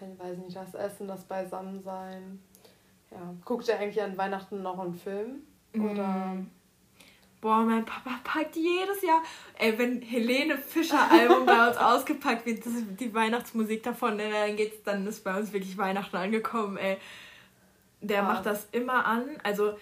[0.00, 2.40] ich weiß nicht, das Essen, das Beisammensein.
[3.10, 3.34] Ja.
[3.44, 5.42] Guckt ihr eigentlich an Weihnachten noch einen Film?
[5.74, 6.34] Oder?
[6.34, 6.50] Mm.
[7.40, 9.22] Boah, mein Papa packt jedes Jahr.
[9.58, 14.30] Ey, wenn Helene Fischer Album bei uns ausgepackt wird, das ist die Weihnachtsmusik davon, ne,
[14.30, 16.96] dann geht's, dann ist bei uns wirklich Weihnachten angekommen, ey.
[18.00, 18.24] Der ah.
[18.24, 19.24] macht das immer an.
[19.42, 19.74] Also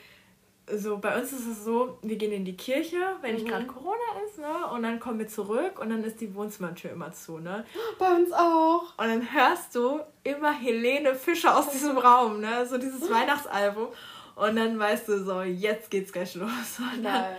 [0.73, 3.37] so bei uns ist es so, wir gehen in die Kirche, wenn mhm.
[3.37, 4.67] nicht gerade Corona ist, ne?
[4.73, 7.65] Und dann kommen wir zurück und dann ist die Wohnzimmertür immer zu, ne?
[7.99, 8.93] Bei uns auch.
[8.97, 12.67] Und dann hörst du immer Helene Fischer aus diesem Raum, ne?
[12.67, 13.89] So dieses Weihnachtsalbum.
[14.37, 16.49] Und dann weißt du so, jetzt geht's gleich los.
[16.95, 17.35] Und dann,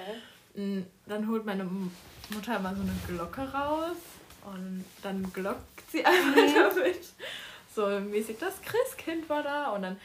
[0.56, 3.98] mm, dann holt meine Mutter immer so eine Glocke raus
[4.46, 6.54] und dann glockt sie einfach mhm.
[6.56, 7.00] damit.
[7.74, 9.98] So mäßig, das Christkind war da und dann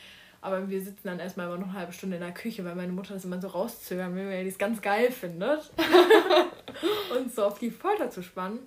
[0.42, 2.92] aber wir sitzen dann erstmal immer noch eine halbe Stunde in der Küche, weil meine
[2.92, 5.70] Mutter das immer so rauszögern will, weil die es ganz geil findet.
[7.16, 8.60] und so auf die Folter zu spannen.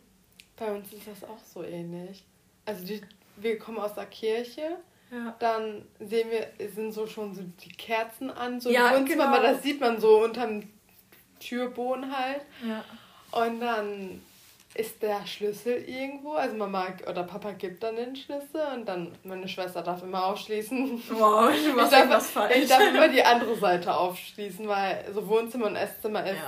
[0.55, 2.23] Bei uns ist das auch so ähnlich.
[2.65, 3.01] Also die,
[3.37, 4.77] wir kommen aus der Kirche,
[5.13, 5.35] ja.
[5.39, 9.41] dann sehen wir, sind so schon so die Kerzen an, so ja, Wohnzimmer, genau.
[9.41, 10.63] das sieht man so unterm
[11.39, 12.41] Türboden halt.
[12.67, 12.83] Ja.
[13.31, 14.21] Und dann
[14.75, 16.33] ist der Schlüssel irgendwo.
[16.33, 21.03] Also Mama oder Papa gibt dann den Schlüssel und dann meine Schwester darf immer aufschließen.
[21.09, 22.55] Wow, machst ich darf, was falsch.
[22.55, 26.39] Ich darf immer die andere Seite aufschließen, weil so Wohnzimmer und Esszimmer ist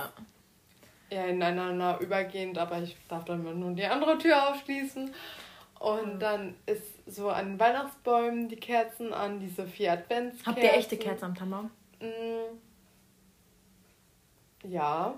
[1.10, 5.14] ja, ja ineinander übergehend, aber ich darf dann nur die andere Tür aufschließen.
[5.78, 6.18] Und mhm.
[6.18, 10.46] dann ist so an Weihnachtsbäumen die Kerzen an, diese vier Adventskerzen.
[10.46, 11.70] Habt ihr echte Kerzen am Tannenbaum?
[12.00, 12.58] Mm,
[14.68, 15.14] ja.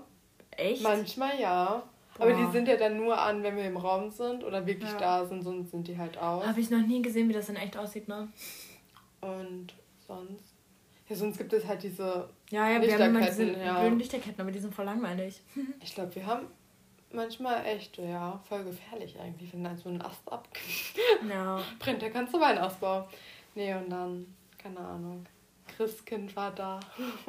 [0.51, 0.83] Echt?
[0.83, 1.83] Manchmal ja.
[2.17, 4.97] Aber die sind ja dann nur an, wenn wir im Raum sind oder wirklich ja.
[4.97, 6.45] da sind, sonst sind die halt aus.
[6.45, 8.27] Habe ich noch nie gesehen, wie das in echt aussieht, ne?
[9.21, 9.73] Und
[10.05, 10.43] sonst?
[11.07, 13.87] Ja, sonst gibt es halt diese ja, ja, wir haben immer diese ja.
[13.87, 15.41] Lichterketten, aber die sind voll langweilig.
[15.83, 16.47] ich glaube, wir haben
[17.11, 20.47] manchmal echt, ja, voll gefährlich eigentlich, wenn dann so ein Ast ab
[21.27, 21.59] ja.
[21.79, 23.07] brennt, der kannst du Weihnachtsausbau.
[23.55, 25.25] Nee, und dann, keine Ahnung,
[25.75, 26.79] Christkind war da.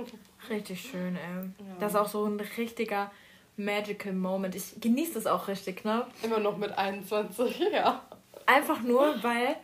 [0.50, 1.44] Richtig schön, ey.
[1.44, 1.76] Ja.
[1.78, 3.10] Das ist auch so ein richtiger
[3.56, 4.54] Magical Moment.
[4.54, 6.06] Ich genieße das auch richtig, ne?
[6.22, 8.02] Immer noch mit 21, ja.
[8.46, 9.56] Einfach nur, weil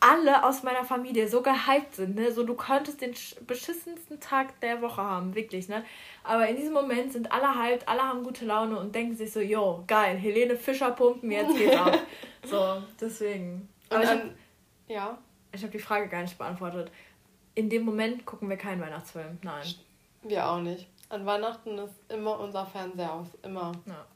[0.00, 2.32] alle aus meiner Familie so gehypt sind, ne?
[2.32, 3.14] So, du könntest den
[3.46, 5.84] beschissensten Tag der Woche haben, wirklich, ne?
[6.24, 9.40] Aber in diesem Moment sind alle hyped, alle haben gute Laune und denken sich so,
[9.40, 11.98] yo, geil, Helene Fischer pumpen, jetzt geht's ab.
[12.44, 13.68] so, deswegen.
[13.90, 14.30] Aber und dann, ich hab,
[14.88, 15.18] ja.
[15.52, 16.90] Ich habe die Frage gar nicht beantwortet.
[17.54, 19.66] In dem Moment gucken wir keinen Weihnachtsfilm, nein.
[20.22, 20.88] Wir auch nicht.
[21.10, 23.26] An Weihnachten ist immer unser Fernseher aus.
[23.42, 23.72] Immer.
[23.86, 24.06] Ja.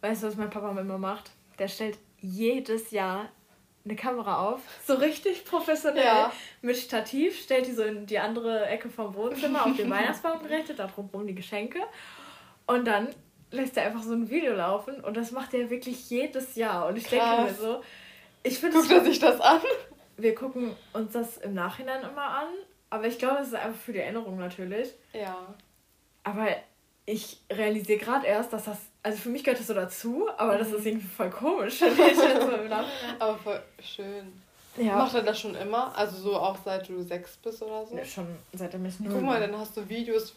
[0.00, 1.32] Weißt du, was mein Papa immer macht?
[1.58, 3.28] Der stellt jedes Jahr
[3.88, 6.32] eine Kamera auf, so richtig professionell, ja.
[6.62, 10.78] mit Stativ, stellt die so in die andere Ecke vom Wohnzimmer auf den Weihnachtsbaum gerichtet,
[10.78, 11.80] da drumherum die Geschenke.
[12.66, 13.08] Und dann
[13.50, 16.86] lässt er einfach so ein Video laufen und das macht er wirklich jedes Jahr.
[16.86, 17.36] Und ich Krass.
[17.36, 17.82] denke mir so,
[18.42, 18.78] ich finde.
[18.78, 19.60] Guckt er sich das an?
[20.16, 22.48] Wir gucken uns das im Nachhinein immer an,
[22.90, 24.92] aber ich glaube, es ist einfach für die Erinnerung natürlich.
[25.12, 25.54] Ja.
[26.24, 26.48] Aber
[27.06, 28.78] ich realisiere gerade erst, dass das,
[29.08, 30.58] also für mich gehört das so dazu, aber mhm.
[30.58, 31.82] das ist irgendwie voll komisch.
[33.18, 34.42] aber voll schön.
[34.76, 34.96] Ja.
[34.96, 35.96] Macht er das schon immer?
[35.96, 37.96] Also so auch seit du sechs bist oder so?
[37.96, 39.14] Ja, schon seitdem ich nur.
[39.14, 40.34] Guck mal, dann hast du Videos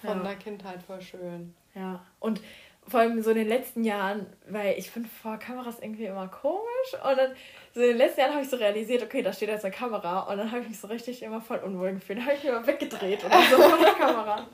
[0.00, 0.22] von ja.
[0.22, 1.54] der Kindheit voll schön.
[1.74, 2.40] Ja, und
[2.88, 6.94] vor allem so in den letzten Jahren, weil ich finde vor Kameras irgendwie immer komisch
[6.94, 7.32] und dann
[7.74, 10.20] so in den letzten Jahren habe ich so realisiert, okay, da steht jetzt eine Kamera
[10.20, 12.20] und dann habe ich mich so richtig immer voll unwohl gefühlt.
[12.20, 14.46] Dann habe ich mich immer weggedreht oder so von der Kamera.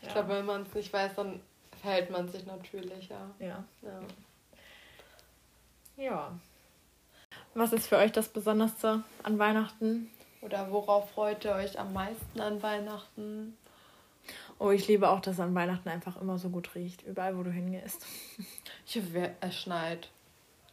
[0.00, 0.14] Ich ja.
[0.14, 1.40] glaube, wenn man es nicht weiß, dann
[1.82, 3.30] verhält man sich natürlicher.
[3.38, 3.64] Ja.
[3.82, 4.00] ja.
[5.96, 6.38] Ja.
[7.54, 10.10] Was ist für euch das Besonderste an Weihnachten?
[10.40, 13.56] Oder worauf freut ihr euch am meisten an Weihnachten?
[14.58, 17.50] Oh, ich liebe auch, dass an Weihnachten einfach immer so gut riecht, überall wo du
[17.50, 18.06] hingehst.
[18.84, 20.10] Ich hoffe, es schneit.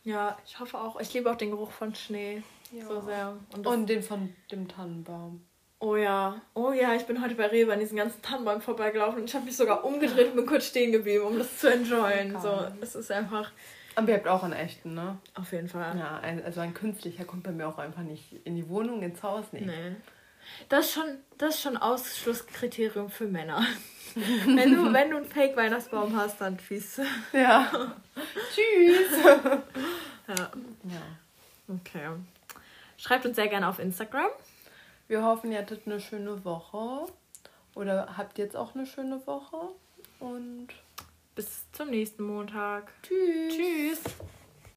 [0.03, 0.99] Ja, ich hoffe auch.
[0.99, 2.85] Ich liebe auch den Geruch von Schnee ja.
[2.85, 3.37] so sehr.
[3.53, 5.45] Und, Und den von dem Tannenbaum.
[5.81, 9.29] Oh ja, oh ja, ich bin heute bei Rewe an diesen ganzen Tannenbäumen vorbeigelaufen und
[9.29, 12.37] ich habe mich sogar umgedreht und bin kurz stehen geblieben, um das zu enjoyen.
[12.41, 13.51] So, es ist einfach.
[13.95, 15.17] Aber ihr habt auch einen echten, ne?
[15.35, 15.97] Auf jeden Fall.
[15.97, 19.45] Ja, also ein künstlicher kommt bei mir auch einfach nicht in die Wohnung, ins Haus,
[19.53, 19.61] nee.
[19.61, 19.95] Nee.
[20.67, 23.65] Das ist schon, das ist schon Ausschlusskriterium für Männer.
[24.45, 26.99] wenn, du, wenn du einen Fake-Weihnachtsbaum hast, dann tschüss.
[27.31, 27.71] Ja.
[28.53, 29.23] tschüss.
[30.27, 30.35] ja.
[30.35, 31.01] ja.
[31.67, 32.09] Okay.
[32.97, 34.29] Schreibt uns sehr gerne auf Instagram.
[35.09, 37.11] Wir hoffen, ihr hattet eine schöne Woche.
[37.73, 39.69] Oder habt jetzt auch eine schöne Woche.
[40.19, 40.67] Und
[41.33, 42.93] bis zum nächsten Montag.
[43.01, 43.55] Tschüss.
[43.55, 43.99] Tschüss.